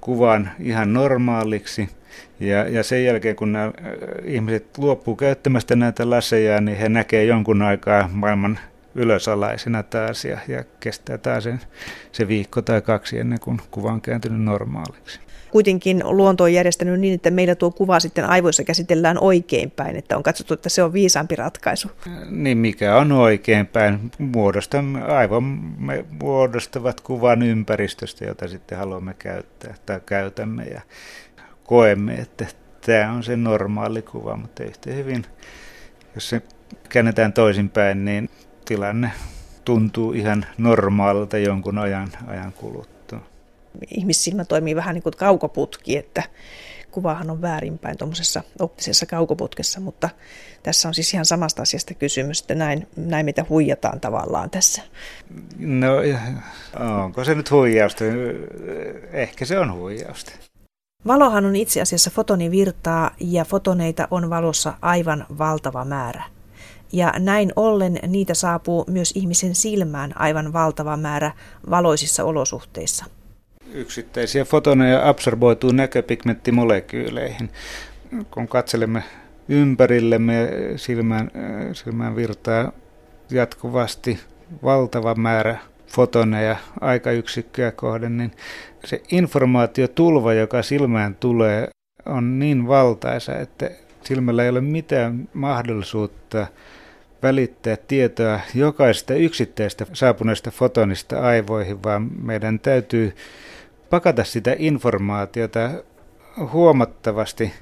[0.00, 1.88] kuvan ihan normaaliksi–
[2.40, 3.72] ja, ja sen jälkeen, kun nämä äh,
[4.24, 8.58] ihmiset luopuu käyttämästä näitä laseja, niin he näkee jonkun aikaa maailman
[8.94, 11.60] ylösalaisena taas ja, ja kestää taas sen,
[12.12, 15.20] se viikko tai kaksi ennen kuin kuva on kääntynyt normaaliksi.
[15.50, 20.22] Kuitenkin luonto on järjestänyt niin, että meillä tuo kuva sitten aivoissa käsitellään oikeinpäin, että on
[20.22, 21.90] katsottu, että se on viisaampi ratkaisu.
[22.30, 24.10] Niin mikä on oikeinpäin?
[24.18, 30.64] Muodostamme, aivomme muodostavat kuvan ympäristöstä, jota sitten haluamme käyttää tai käytämme.
[30.64, 30.80] Ja
[31.70, 32.46] koemme, että
[32.86, 35.26] tämä on se normaali kuva, mutta yhtä hyvin,
[36.14, 36.42] jos se
[36.88, 38.30] käännetään toisinpäin, niin
[38.64, 39.10] tilanne
[39.64, 43.20] tuntuu ihan normaalilta jonkun ajan, ajan kuluttua.
[43.96, 46.22] Ihmissilmä toimii vähän niin kuin kaukoputki, että
[46.90, 50.08] kuvahan on väärinpäin tuommoisessa optisessa kaukoputkessa, mutta
[50.62, 54.82] tässä on siis ihan samasta asiasta kysymys, että näin, näin mitä huijataan tavallaan tässä.
[55.58, 55.96] No,
[57.04, 58.04] onko se nyt huijausta?
[59.12, 60.49] Ehkä se on huijausta.
[61.06, 66.24] Valohan on itse asiassa fotonivirtaa ja fotoneita on valossa aivan valtava määrä.
[66.92, 71.32] Ja näin ollen niitä saapuu myös ihmisen silmään aivan valtava määrä
[71.70, 73.04] valoisissa olosuhteissa.
[73.72, 77.50] Yksittäisiä fotoneja absorboituu näköpigmenttimolekyyleihin.
[78.30, 79.02] Kun katselemme
[79.48, 81.30] ympärillemme silmään,
[81.72, 82.72] silmään virtaa
[83.30, 84.20] jatkuvasti
[84.62, 85.58] valtava määrä
[85.90, 88.32] fotoneja aikayksikköä kohden, niin
[88.84, 91.68] se informaatiotulva, joka silmään tulee,
[92.06, 93.70] on niin valtaisa, että
[94.04, 96.46] silmällä ei ole mitään mahdollisuutta
[97.22, 103.16] välittää tietoa jokaisesta yksittäistä saapuneesta fotonista aivoihin, vaan meidän täytyy
[103.90, 105.70] pakata sitä informaatiota
[106.52, 107.52] huomattavasti.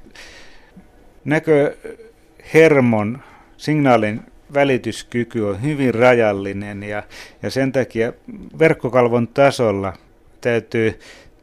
[1.24, 3.18] Näköhermon
[3.56, 4.20] signaalin
[4.54, 7.02] välityskyky on hyvin rajallinen ja,
[7.42, 8.12] ja sen takia
[8.58, 9.92] verkkokalvon tasolla
[10.40, 11.00] täytyy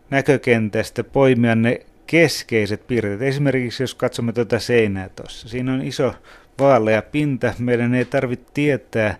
[0.10, 3.22] näkökentästä poimia ne keskeiset piirteet.
[3.22, 6.14] Esimerkiksi jos katsomme tuota seinää tuossa, siinä on iso
[6.60, 7.54] vaalea pinta.
[7.60, 9.18] Meidän ei tarvitse tietää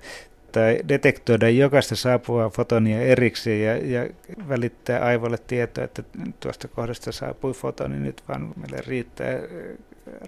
[0.52, 4.10] tai detektoida jokaista saapuvaa fotonia erikseen ja, ja
[4.50, 6.04] välittää aivolle tietoa, että
[6.40, 9.40] tuosta kohdasta saapui fotoni nyt, vaan meille riittää,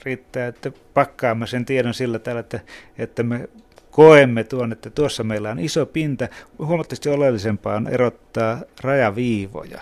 [0.06, 2.60] riittää että pakkaamme sen tiedon sillä tavalla, että,
[2.98, 3.50] että me
[3.92, 6.28] koemme tuon, että tuossa meillä on iso pinta.
[6.60, 9.82] Huomattavasti oleellisempaa on erottaa rajaviivoja.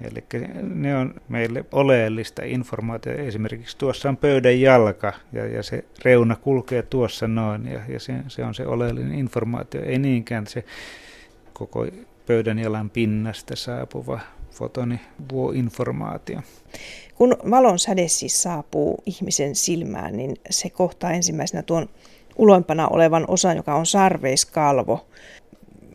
[0.00, 0.24] Eli
[0.62, 3.22] ne on meille oleellista informaatiota.
[3.22, 8.14] Esimerkiksi tuossa on pöydän jalka ja, ja se reuna kulkee tuossa noin ja, ja se,
[8.28, 9.82] se on se oleellinen informaatio.
[9.84, 10.64] Ei niinkään se
[11.52, 11.86] koko
[12.26, 15.00] pöydän jalan pinnasta saapuva fotoni
[15.32, 16.40] vuo informaatio.
[17.14, 21.88] Kun valon säde siis saapuu ihmisen silmään, niin se kohtaa ensimmäisenä tuon
[22.36, 25.06] uloimpana olevan osan, joka on sarveiskalvo.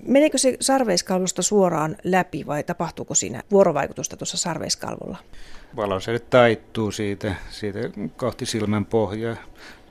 [0.06, 5.18] Meneekö se sarveiskalvosta suoraan läpi vai tapahtuuko siinä vuorovaikutusta tuossa sarveiskalvolla?
[5.76, 7.80] Valoselle taittuu siitä, siitä
[8.18, 9.36] kohti silmän pohjaa.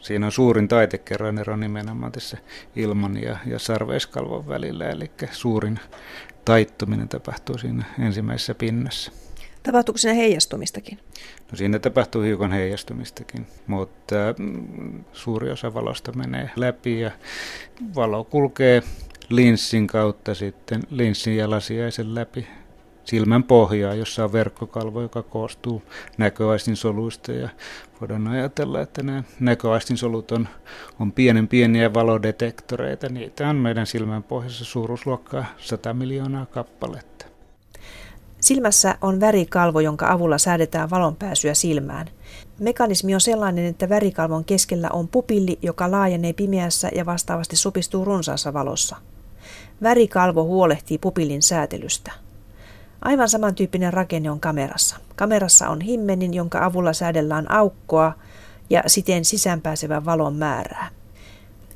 [0.01, 2.37] Siinä on suurin taitekerran ero nimenomaan tässä
[2.77, 5.81] ilman ja, ja sarveiskalvon välillä, eli suurin
[6.45, 9.13] taittuminen tapahtuu siinä ensimmäisessä pinnassa.
[9.63, 10.99] Tapahtuuko siinä heijastumistakin?
[11.53, 17.11] No siinä tapahtuu hiukan heijastumistakin, mutta mm, suuri osa valosta menee läpi ja
[17.95, 18.83] valo kulkee
[19.29, 22.47] linssin kautta sitten linssin ja lasiaisen läpi
[23.09, 25.83] silmän pohjaa, jossa on verkkokalvo, joka koostuu
[26.19, 27.49] näköaistin soluista ja
[28.01, 30.49] voidaan ajatella, että nämä näköaistin solut on,
[31.01, 33.09] on pienen pieniä valodetektoreita.
[33.09, 37.28] Niitä on meidän silmän pohjassa suuruusluokkaa 100 miljoonaa kappaletta.
[38.41, 42.07] Silmässä on värikalvo, jonka avulla säädetään valonpääsyä silmään.
[42.59, 48.53] Mekanismi on sellainen, että värikalvon keskellä on pupilli, joka laajenee pimeässä ja vastaavasti supistuu runsaassa
[48.53, 48.97] valossa.
[49.83, 52.13] Värikalvo huolehtii pupillin säätelystä.
[53.03, 54.97] Aivan samantyyppinen rakenne on kamerassa.
[55.17, 58.13] Kamerassa on himmenin, jonka avulla säädellään aukkoa
[58.71, 60.98] ja siten sisäänpääsevän valon määrää.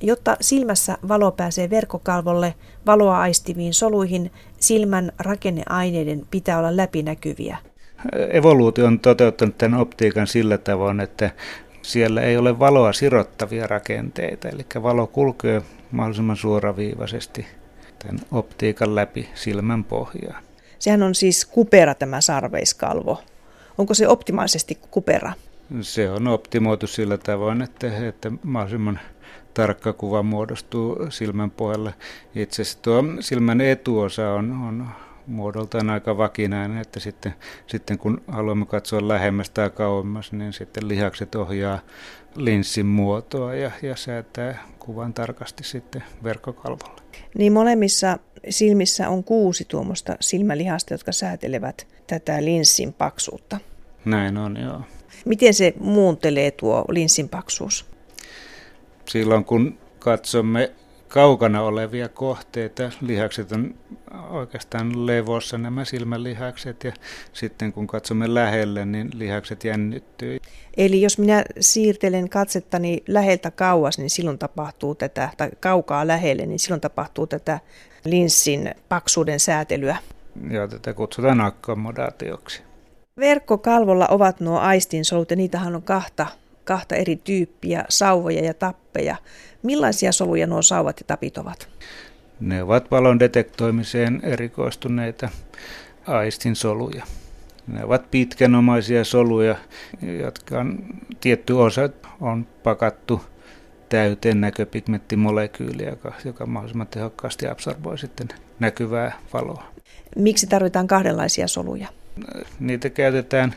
[0.02, 2.54] Jotta silmässä valo pääsee verkkokalvolle,
[2.86, 7.58] valoa aistiviin soluihin, silmän rakenneaineiden pitää olla läpinäkyviä.
[8.30, 11.30] Evoluutio on toteuttanut tämän optiikan sillä tavoin, että
[11.82, 17.46] siellä ei ole valoa sirottavia rakenteita, eli valo kulkee mahdollisimman suoraviivaisesti
[17.98, 20.40] tämän optiikan läpi silmän pohjaa.
[20.78, 23.22] Sehän on siis kupera tämä sarveiskalvo.
[23.78, 25.32] Onko se optimaalisesti kupera?
[25.80, 29.00] Se on optimoitu sillä tavoin, että, että mahdollisimman
[29.54, 31.94] tarkka kuva muodostuu silmän pohjalle.
[32.34, 34.88] Itse asiassa tuo silmän etuosa on, on
[35.26, 37.34] muodoltaan aika vakinainen, että sitten,
[37.66, 41.78] sitten kun haluamme katsoa lähemmäs tai kauemmas, niin sitten lihakset ohjaa
[42.36, 47.02] linssin muotoa ja, ja säätää kuvan tarkasti sitten verkkokalvolle.
[47.38, 53.58] Niin molemmissa silmissä on kuusi tuommoista silmälihasta, jotka säätelevät tätä linssin paksuutta.
[54.04, 54.80] Näin on, joo.
[55.24, 57.86] Miten se muuntelee tuo linssin paksuus?
[59.08, 60.72] Silloin kun katsomme
[61.08, 63.74] kaukana olevia kohteita, lihakset on
[64.30, 66.92] oikeastaan levossa nämä silmälihakset ja
[67.32, 70.38] sitten kun katsomme lähelle, niin lihakset jännittyy.
[70.76, 76.58] Eli jos minä siirtelen katsettani läheltä kauas, niin silloin tapahtuu tätä, tai kaukaa lähelle, niin
[76.58, 77.60] silloin tapahtuu tätä
[78.04, 79.96] linssin paksuuden säätelyä.
[80.50, 82.62] Joo, tätä kutsutaan akkomodaatioksi.
[83.18, 86.26] Verkkokalvolla ovat nuo aistinsolut ja niitähän on kahta,
[86.64, 89.16] kahta eri tyyppiä, sauvoja ja tappeja.
[89.62, 91.68] Millaisia soluja nuo sauvat ja tapit ovat?
[92.40, 95.28] Ne ovat valon detektoimiseen erikoistuneita
[96.06, 97.04] aistinsoluja.
[97.66, 99.56] Ne ovat pitkänomaisia soluja,
[100.20, 100.78] jotka on,
[101.20, 101.88] tietty osa
[102.20, 103.20] on pakattu
[103.88, 108.28] täyteen näköpigmenttimolekyyliä, joka, joka mahdollisimman tehokkaasti absorboi sitten
[108.60, 109.64] näkyvää valoa.
[110.16, 111.88] Miksi tarvitaan kahdenlaisia soluja?
[112.60, 113.54] Niitä käytetään,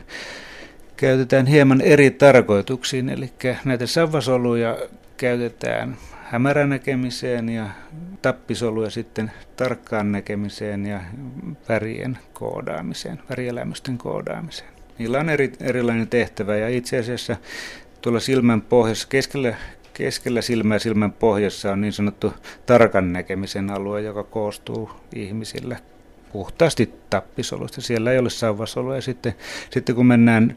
[0.96, 3.30] käytetään hieman eri tarkoituksiin, eli
[3.64, 4.78] näitä savvasoluja
[5.16, 7.66] käytetään hämärän näkemiseen ja
[8.22, 11.00] tappisoluja sitten tarkkaan näkemiseen ja
[11.68, 14.68] värien koodaamiseen, värielämysten koodaamiseen.
[14.98, 17.36] Niillä on eri, erilainen tehtävä ja itse asiassa
[18.00, 19.54] tuolla silmän pohjassa keskellä,
[19.94, 22.34] keskellä silmää silmän pohjassa on niin sanottu
[22.66, 25.76] tarkan näkemisen alue, joka koostuu ihmisillä
[26.32, 27.80] puhtaasti tappisoluista.
[27.80, 29.00] Siellä ei ole sauvasoluja.
[29.00, 29.34] Sitten,
[29.70, 30.56] sitten kun mennään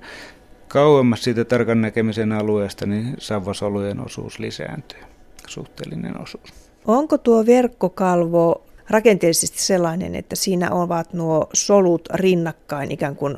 [0.67, 4.99] kauemmas siitä tarkan näkemisen alueesta, niin sauvasolujen osuus lisääntyy,
[5.47, 6.53] suhteellinen osuus.
[6.85, 13.37] Onko tuo verkkokalvo rakenteellisesti sellainen, että siinä ovat nuo solut rinnakkain ikään kuin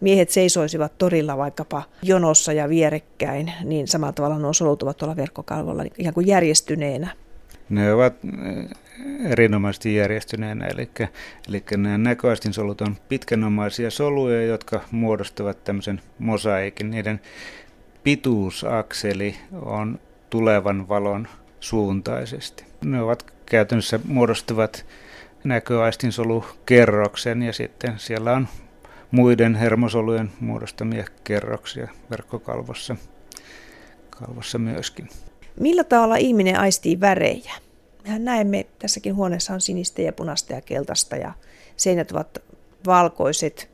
[0.00, 5.84] miehet seisoisivat torilla vaikkapa jonossa ja vierekkäin, niin samalla tavalla nuo solut ovat tuolla verkkokalvolla
[5.98, 7.08] ikään kuin järjestyneenä.
[7.68, 8.14] Ne ovat
[9.24, 10.90] erinomaisesti järjestyneenä, eli,
[11.48, 16.90] eli nämä näköaistinsolut on pitkänomaisia soluja, jotka muodostavat tämmöisen mosaikin.
[16.90, 17.20] Niiden
[18.02, 19.98] pituusakseli on
[20.30, 21.28] tulevan valon
[21.60, 22.64] suuntaisesti.
[22.84, 24.86] Ne ovat käytännössä muodostavat
[25.44, 28.48] näköaistinsolukerroksen ja sitten siellä on
[29.10, 32.96] muiden hermosolujen muodostamia kerroksia verkkokalvossa
[34.10, 35.08] kalvossa myöskin.
[35.60, 37.52] Millä tavalla ihminen aistii värejä?
[38.06, 41.32] Mehän näemme, tässäkin huoneessa on sinistä ja punaista ja keltaista ja
[41.76, 42.38] seinät ovat
[42.86, 43.70] valkoiset,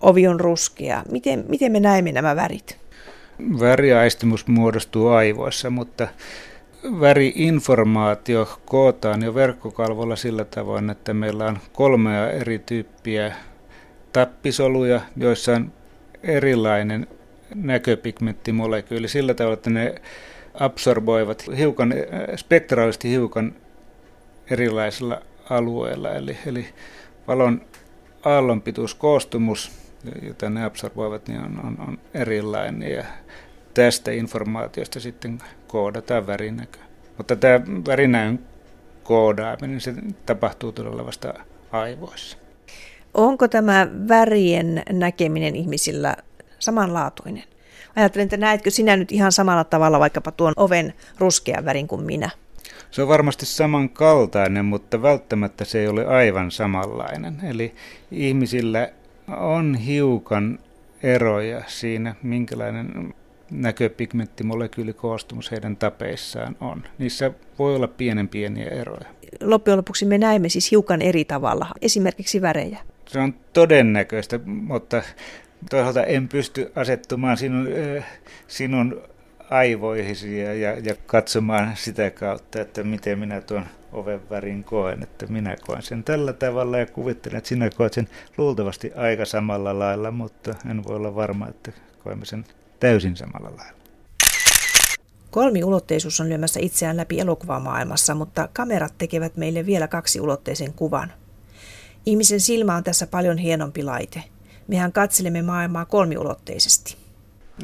[0.00, 1.02] ovi on ruskea.
[1.10, 2.76] Miten, miten me näemme nämä värit?
[3.60, 6.08] Väriaistimus muodostuu aivoissa, mutta
[7.00, 13.36] väriinformaatio kootaan jo verkkokalvolla sillä tavoin, että meillä on kolmea eri tyyppiä
[14.12, 15.72] tappisoluja, joissa on
[16.22, 17.06] erilainen
[17.54, 19.94] näköpigmenttimolekyyli sillä tavalla, että ne
[20.60, 21.94] absorboivat hiukan,
[22.36, 23.54] spektraalisesti hiukan
[24.50, 26.10] erilaisilla alueilla.
[26.10, 26.66] Eli, eli
[27.26, 27.60] valon
[28.24, 29.70] aallonpituuskoostumus,
[30.22, 32.90] jota ne absorboivat, niin on, on, on erilainen.
[32.90, 33.04] Ja
[33.74, 36.78] tästä informaatiosta sitten koodataan värinäkö.
[37.16, 38.38] Mutta tämä värinäön
[39.02, 39.94] koodaaminen, se
[40.26, 41.34] tapahtuu todella vasta
[41.72, 42.36] aivoissa.
[43.14, 46.16] Onko tämä värien näkeminen ihmisillä
[46.58, 47.44] samanlaatuinen?
[47.96, 52.30] Ajattelen, että näetkö sinä nyt ihan samalla tavalla vaikkapa tuon oven ruskean värin kuin minä?
[52.90, 57.40] Se on varmasti samankaltainen, mutta välttämättä se ei ole aivan samanlainen.
[57.48, 57.74] Eli
[58.10, 58.88] ihmisillä
[59.36, 60.58] on hiukan
[61.02, 63.14] eroja siinä, minkälainen
[63.50, 66.84] näköpigmenttimolekyylikoostumus heidän tapeissaan on.
[66.98, 69.08] Niissä voi olla pienen pieniä eroja.
[69.40, 72.78] Loppujen lopuksi me näemme siis hiukan eri tavalla, esimerkiksi värejä.
[73.06, 75.02] Se on todennäköistä, mutta
[75.70, 77.68] toisaalta en pysty asettumaan sinun,
[78.48, 79.02] sinun
[79.50, 85.26] aivoihisi ja, ja, ja katsomaan sitä kautta, että miten minä tuon oven värin koen, että
[85.26, 90.10] minä koen sen tällä tavalla ja kuvittelen, että sinä koet sen luultavasti aika samalla lailla,
[90.10, 91.72] mutta en voi olla varma, että
[92.04, 92.44] koemme sen
[92.80, 93.78] täysin samalla lailla.
[95.30, 101.12] Kolmiulotteisuus on lyömässä itseään läpi elokuvamaailmassa, mutta kamerat tekevät meille vielä kaksiulotteisen kuvan.
[102.06, 104.24] Ihmisen silmä on tässä paljon hienompi laite.
[104.68, 106.96] Mehän katselemme maailmaa kolmiulotteisesti.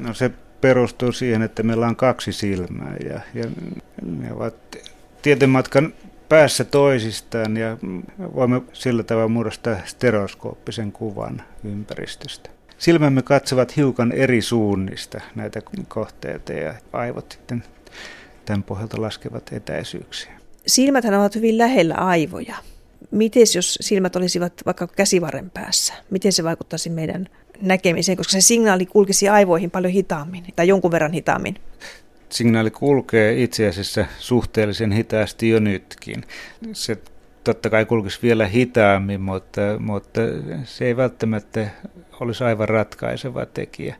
[0.00, 0.30] No se
[0.60, 3.50] perustuu siihen, että meillä on kaksi silmää ja, ja
[4.02, 4.54] ne ovat
[5.22, 5.94] tietematkan
[6.28, 7.76] päässä toisistaan ja
[8.34, 16.74] voimme sillä tavalla muodostaa stereoskooppisen kuvan ympäristöstä silmämme katsovat hiukan eri suunnista näitä kohteita ja
[16.92, 17.64] aivot sitten
[18.44, 20.32] tämän pohjalta laskevat etäisyyksiä.
[20.66, 22.56] Silmäthän ovat hyvin lähellä aivoja.
[23.14, 25.94] Miten jos silmät olisivat vaikka käsivarren päässä?
[26.10, 27.28] Miten se vaikuttaisi meidän
[27.60, 31.54] näkemiseen, koska se signaali kulkisi aivoihin paljon hitaammin tai jonkun verran hitaammin?
[32.28, 36.24] Signaali kulkee itse asiassa suhteellisen hitaasti jo nytkin.
[36.72, 36.98] Se
[37.44, 40.20] totta kai kulkisi vielä hitaammin, mutta, mutta
[40.64, 41.68] se ei välttämättä
[42.20, 43.96] olisi aivan ratkaiseva tekijä.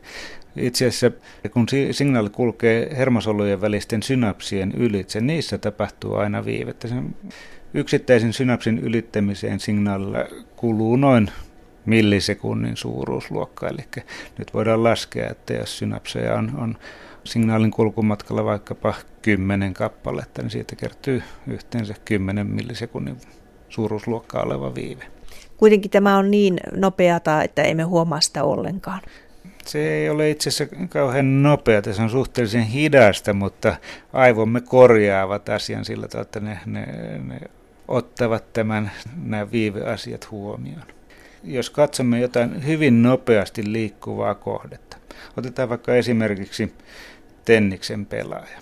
[0.55, 1.11] Itse asiassa
[1.53, 6.87] kun signaali kulkee hermosolujen välisten synapsien ylitse, niissä tapahtuu aina viivettä.
[7.75, 10.19] Sen yksittäisen synapsin ylittämiseen signaalilla
[10.55, 11.31] kuluu noin
[11.85, 13.67] millisekunnin suuruusluokka.
[13.67, 14.03] Eli
[14.37, 16.77] nyt voidaan laskea, että jos synapseja on, on
[17.23, 23.17] signaalin kulkumatkalla vaikkapa 10 kappaletta, niin siitä kertyy yhteensä 10 millisekunnin
[23.69, 25.03] suuruusluokkaa oleva viive.
[25.57, 29.01] Kuitenkin tämä on niin nopeata, että emme huomaa sitä ollenkaan.
[29.65, 33.75] Se ei ole itse asiassa kauhean nopeata, se on suhteellisen hidasta, mutta
[34.13, 36.85] aivomme korjaavat asian sillä tavalla, että ne, ne,
[37.23, 37.39] ne
[37.87, 38.91] ottavat tämän,
[39.23, 40.87] nämä viiveasiat huomioon.
[41.43, 44.97] Jos katsomme jotain hyvin nopeasti liikkuvaa kohdetta,
[45.37, 46.73] otetaan vaikka esimerkiksi
[47.45, 48.59] tenniksen pelaaja.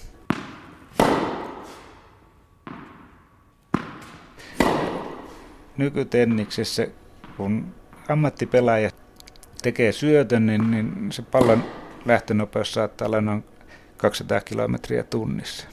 [5.77, 6.87] nykytenniksessä,
[7.37, 7.75] kun
[8.09, 8.89] ammattipelaaja
[9.61, 11.63] tekee syötön, niin, niin se pallon
[12.05, 13.43] lähtönopeus saattaa olla noin
[13.97, 15.67] 200 kilometriä tunnissa.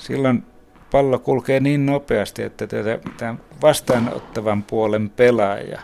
[0.00, 0.42] Silloin
[0.90, 2.66] pallo kulkee niin nopeasti, että
[3.16, 5.80] tämä vastaanottavan puolen pelaaja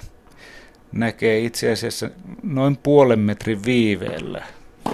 [0.92, 2.10] näkee itse asiassa
[2.42, 4.42] noin puolen metrin viiveellä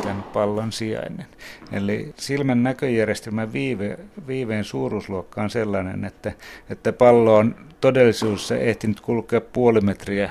[0.03, 1.27] tämän pallon sijainnin.
[1.73, 6.33] Eli silmän näköjärjestelmän viive, viiveen suuruusluokka on sellainen, että,
[6.70, 10.31] että pallo on todellisuudessa ehtinyt kulkea puoli metriä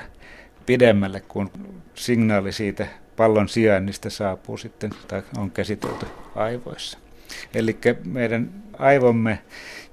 [0.66, 1.50] pidemmälle, kun
[1.94, 2.86] signaali siitä
[3.16, 6.98] pallon sijainnista saapuu sitten tai on käsitelty aivoissa.
[7.54, 9.38] Eli meidän aivomme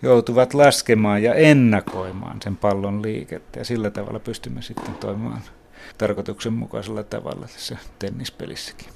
[0.02, 5.42] joutuvat laskemaan ja ennakoimaan sen pallon liikettä ja sillä tavalla pystymme sitten toimimaan
[5.98, 8.88] tarkoituksenmukaisella tavalla tässä tennispelissäkin.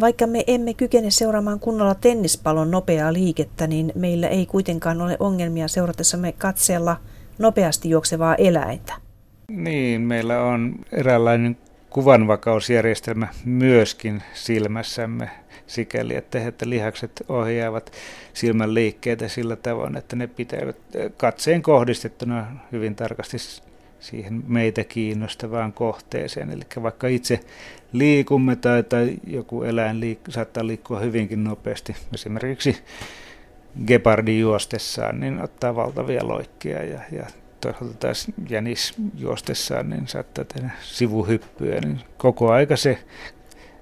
[0.00, 5.68] Vaikka me emme kykene seuraamaan kunnolla tennispallon nopeaa liikettä, niin meillä ei kuitenkaan ole ongelmia
[5.68, 6.96] seuratessamme katseella
[7.38, 8.94] nopeasti juoksevaa eläintä.
[9.48, 11.56] Niin, meillä on eräänlainen
[11.90, 15.30] kuvanvakausjärjestelmä myöskin silmässämme
[15.66, 17.92] sikäli, että, että lihakset ohjaavat
[18.32, 20.76] silmän liikkeitä sillä tavoin, että ne pitävät
[21.16, 23.36] katseen kohdistettuna hyvin tarkasti
[24.00, 26.50] siihen meitä kiinnostavaan kohteeseen.
[26.50, 27.40] Eli vaikka itse
[27.92, 32.76] liikumme tai, tai joku eläin liik- saattaa liikkua hyvinkin nopeasti, esimerkiksi
[33.86, 37.26] gepardin juostessaan, niin ottaa valtavia loikkia ja, ja
[37.60, 42.98] toisaalta taas jänis juostessaan, niin saattaa tehdä sivuhyppyä, niin koko aika se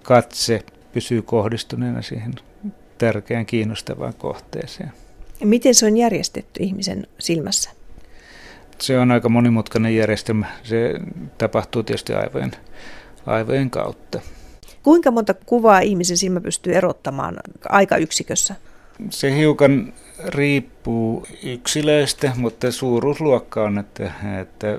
[0.03, 0.62] katse
[0.95, 2.34] pysyy kohdistuneena siihen
[2.99, 4.92] tärkeään kiinnostavaan kohteeseen.
[5.45, 7.70] Miten se on järjestetty ihmisen silmässä?
[8.78, 10.47] Se on aika monimutkainen järjestelmä.
[10.62, 10.95] Se
[11.38, 12.53] tapahtuu tietysti aivojen,
[13.26, 14.20] aivojen kautta.
[14.82, 17.36] Kuinka monta kuvaa ihmisen silmä pystyy erottamaan
[17.68, 18.55] aikayksikössä?
[19.11, 19.92] Se hiukan
[20.24, 24.78] riippuu yksilöistä, mutta suuruusluokka on, että, että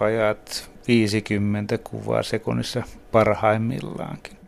[0.00, 4.39] vajaat 50 kuvaa sekunnissa parhaimmillaankin.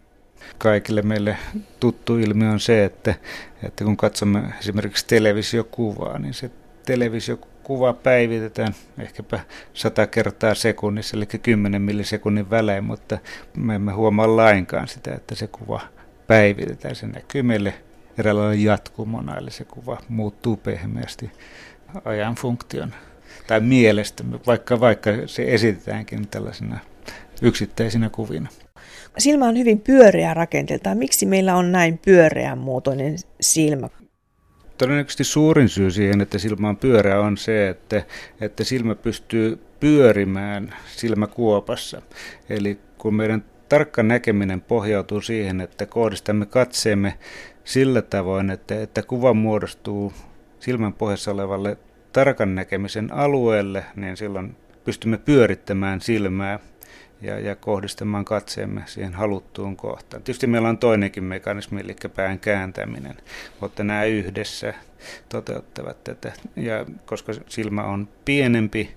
[0.58, 1.36] Kaikille meille
[1.80, 3.14] tuttu ilmiö on se, että,
[3.62, 6.50] että kun katsomme esimerkiksi televisiokuvaa, niin se
[6.86, 9.40] televisiokuva päivitetään ehkäpä
[9.74, 13.18] 100 kertaa sekunnissa, eli 10 millisekunnin välein, mutta
[13.56, 15.80] me emme huomaa lainkaan sitä, että se kuva
[16.26, 16.96] päivitetään.
[16.96, 17.74] Se näkyy meille
[18.18, 21.30] eräänlainen jatkumona, eli se kuva muuttuu pehmeästi
[22.04, 22.94] ajan funktion
[23.46, 26.78] tai mielestämme, vaikka, vaikka se esitetäänkin tällaisena
[27.42, 28.48] yksittäisinä kuvina.
[29.18, 30.98] Silmä on hyvin pyöreä rakenteeltaan.
[30.98, 33.88] Miksi meillä on näin pyöreän muotoinen silmä?
[34.78, 38.02] Todennäköisesti suurin syy siihen, että silmä on pyöreä, on se, että,
[38.40, 42.02] että silmä pystyy pyörimään silmäkuopassa.
[42.48, 47.18] Eli kun meidän tarkka näkeminen pohjautuu siihen, että kohdistamme katseemme
[47.64, 50.12] sillä tavoin, että, että kuva muodostuu
[50.60, 51.76] silmän pohjassa olevalle
[52.12, 56.58] tarkan näkemisen alueelle, niin silloin pystymme pyörittämään silmää
[57.22, 60.22] ja, ja kohdistamaan katseemme siihen haluttuun kohtaan.
[60.22, 63.16] Tietysti meillä on toinenkin mekanismi, eli pään kääntäminen,
[63.60, 64.74] mutta nämä yhdessä
[65.28, 66.32] toteuttavat tätä.
[66.56, 68.96] Ja koska silmä on pienempi,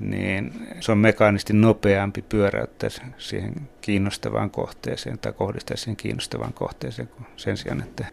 [0.00, 7.56] niin se on mekaanisti nopeampi pyöräyttää siihen kiinnostavaan kohteeseen tai kohdistaa siihen kiinnostavaan kohteeseen sen
[7.56, 8.04] sijaan, että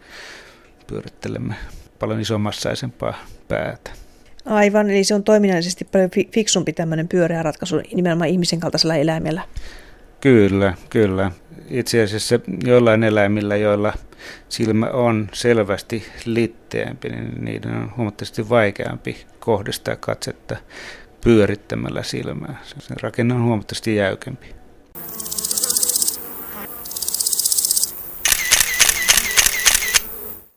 [0.86, 1.54] pyörittelemme
[1.98, 3.14] paljon isommassaisempaa
[3.48, 3.90] päätä.
[4.44, 9.42] Aivan, eli se on toiminnallisesti paljon fiksumpi tämmöinen pyöreä ratkaisu nimenomaan ihmisen kaltaisella eläimellä.
[10.20, 11.30] Kyllä, kyllä.
[11.70, 13.92] Itse asiassa joillain eläimillä, joilla
[14.48, 20.56] silmä on selvästi litteämpi, niin niiden on huomattavasti vaikeampi kohdistaa katsetta
[21.24, 22.60] pyörittämällä silmää.
[22.78, 24.46] Sen rakenne on huomattavasti jäykempi.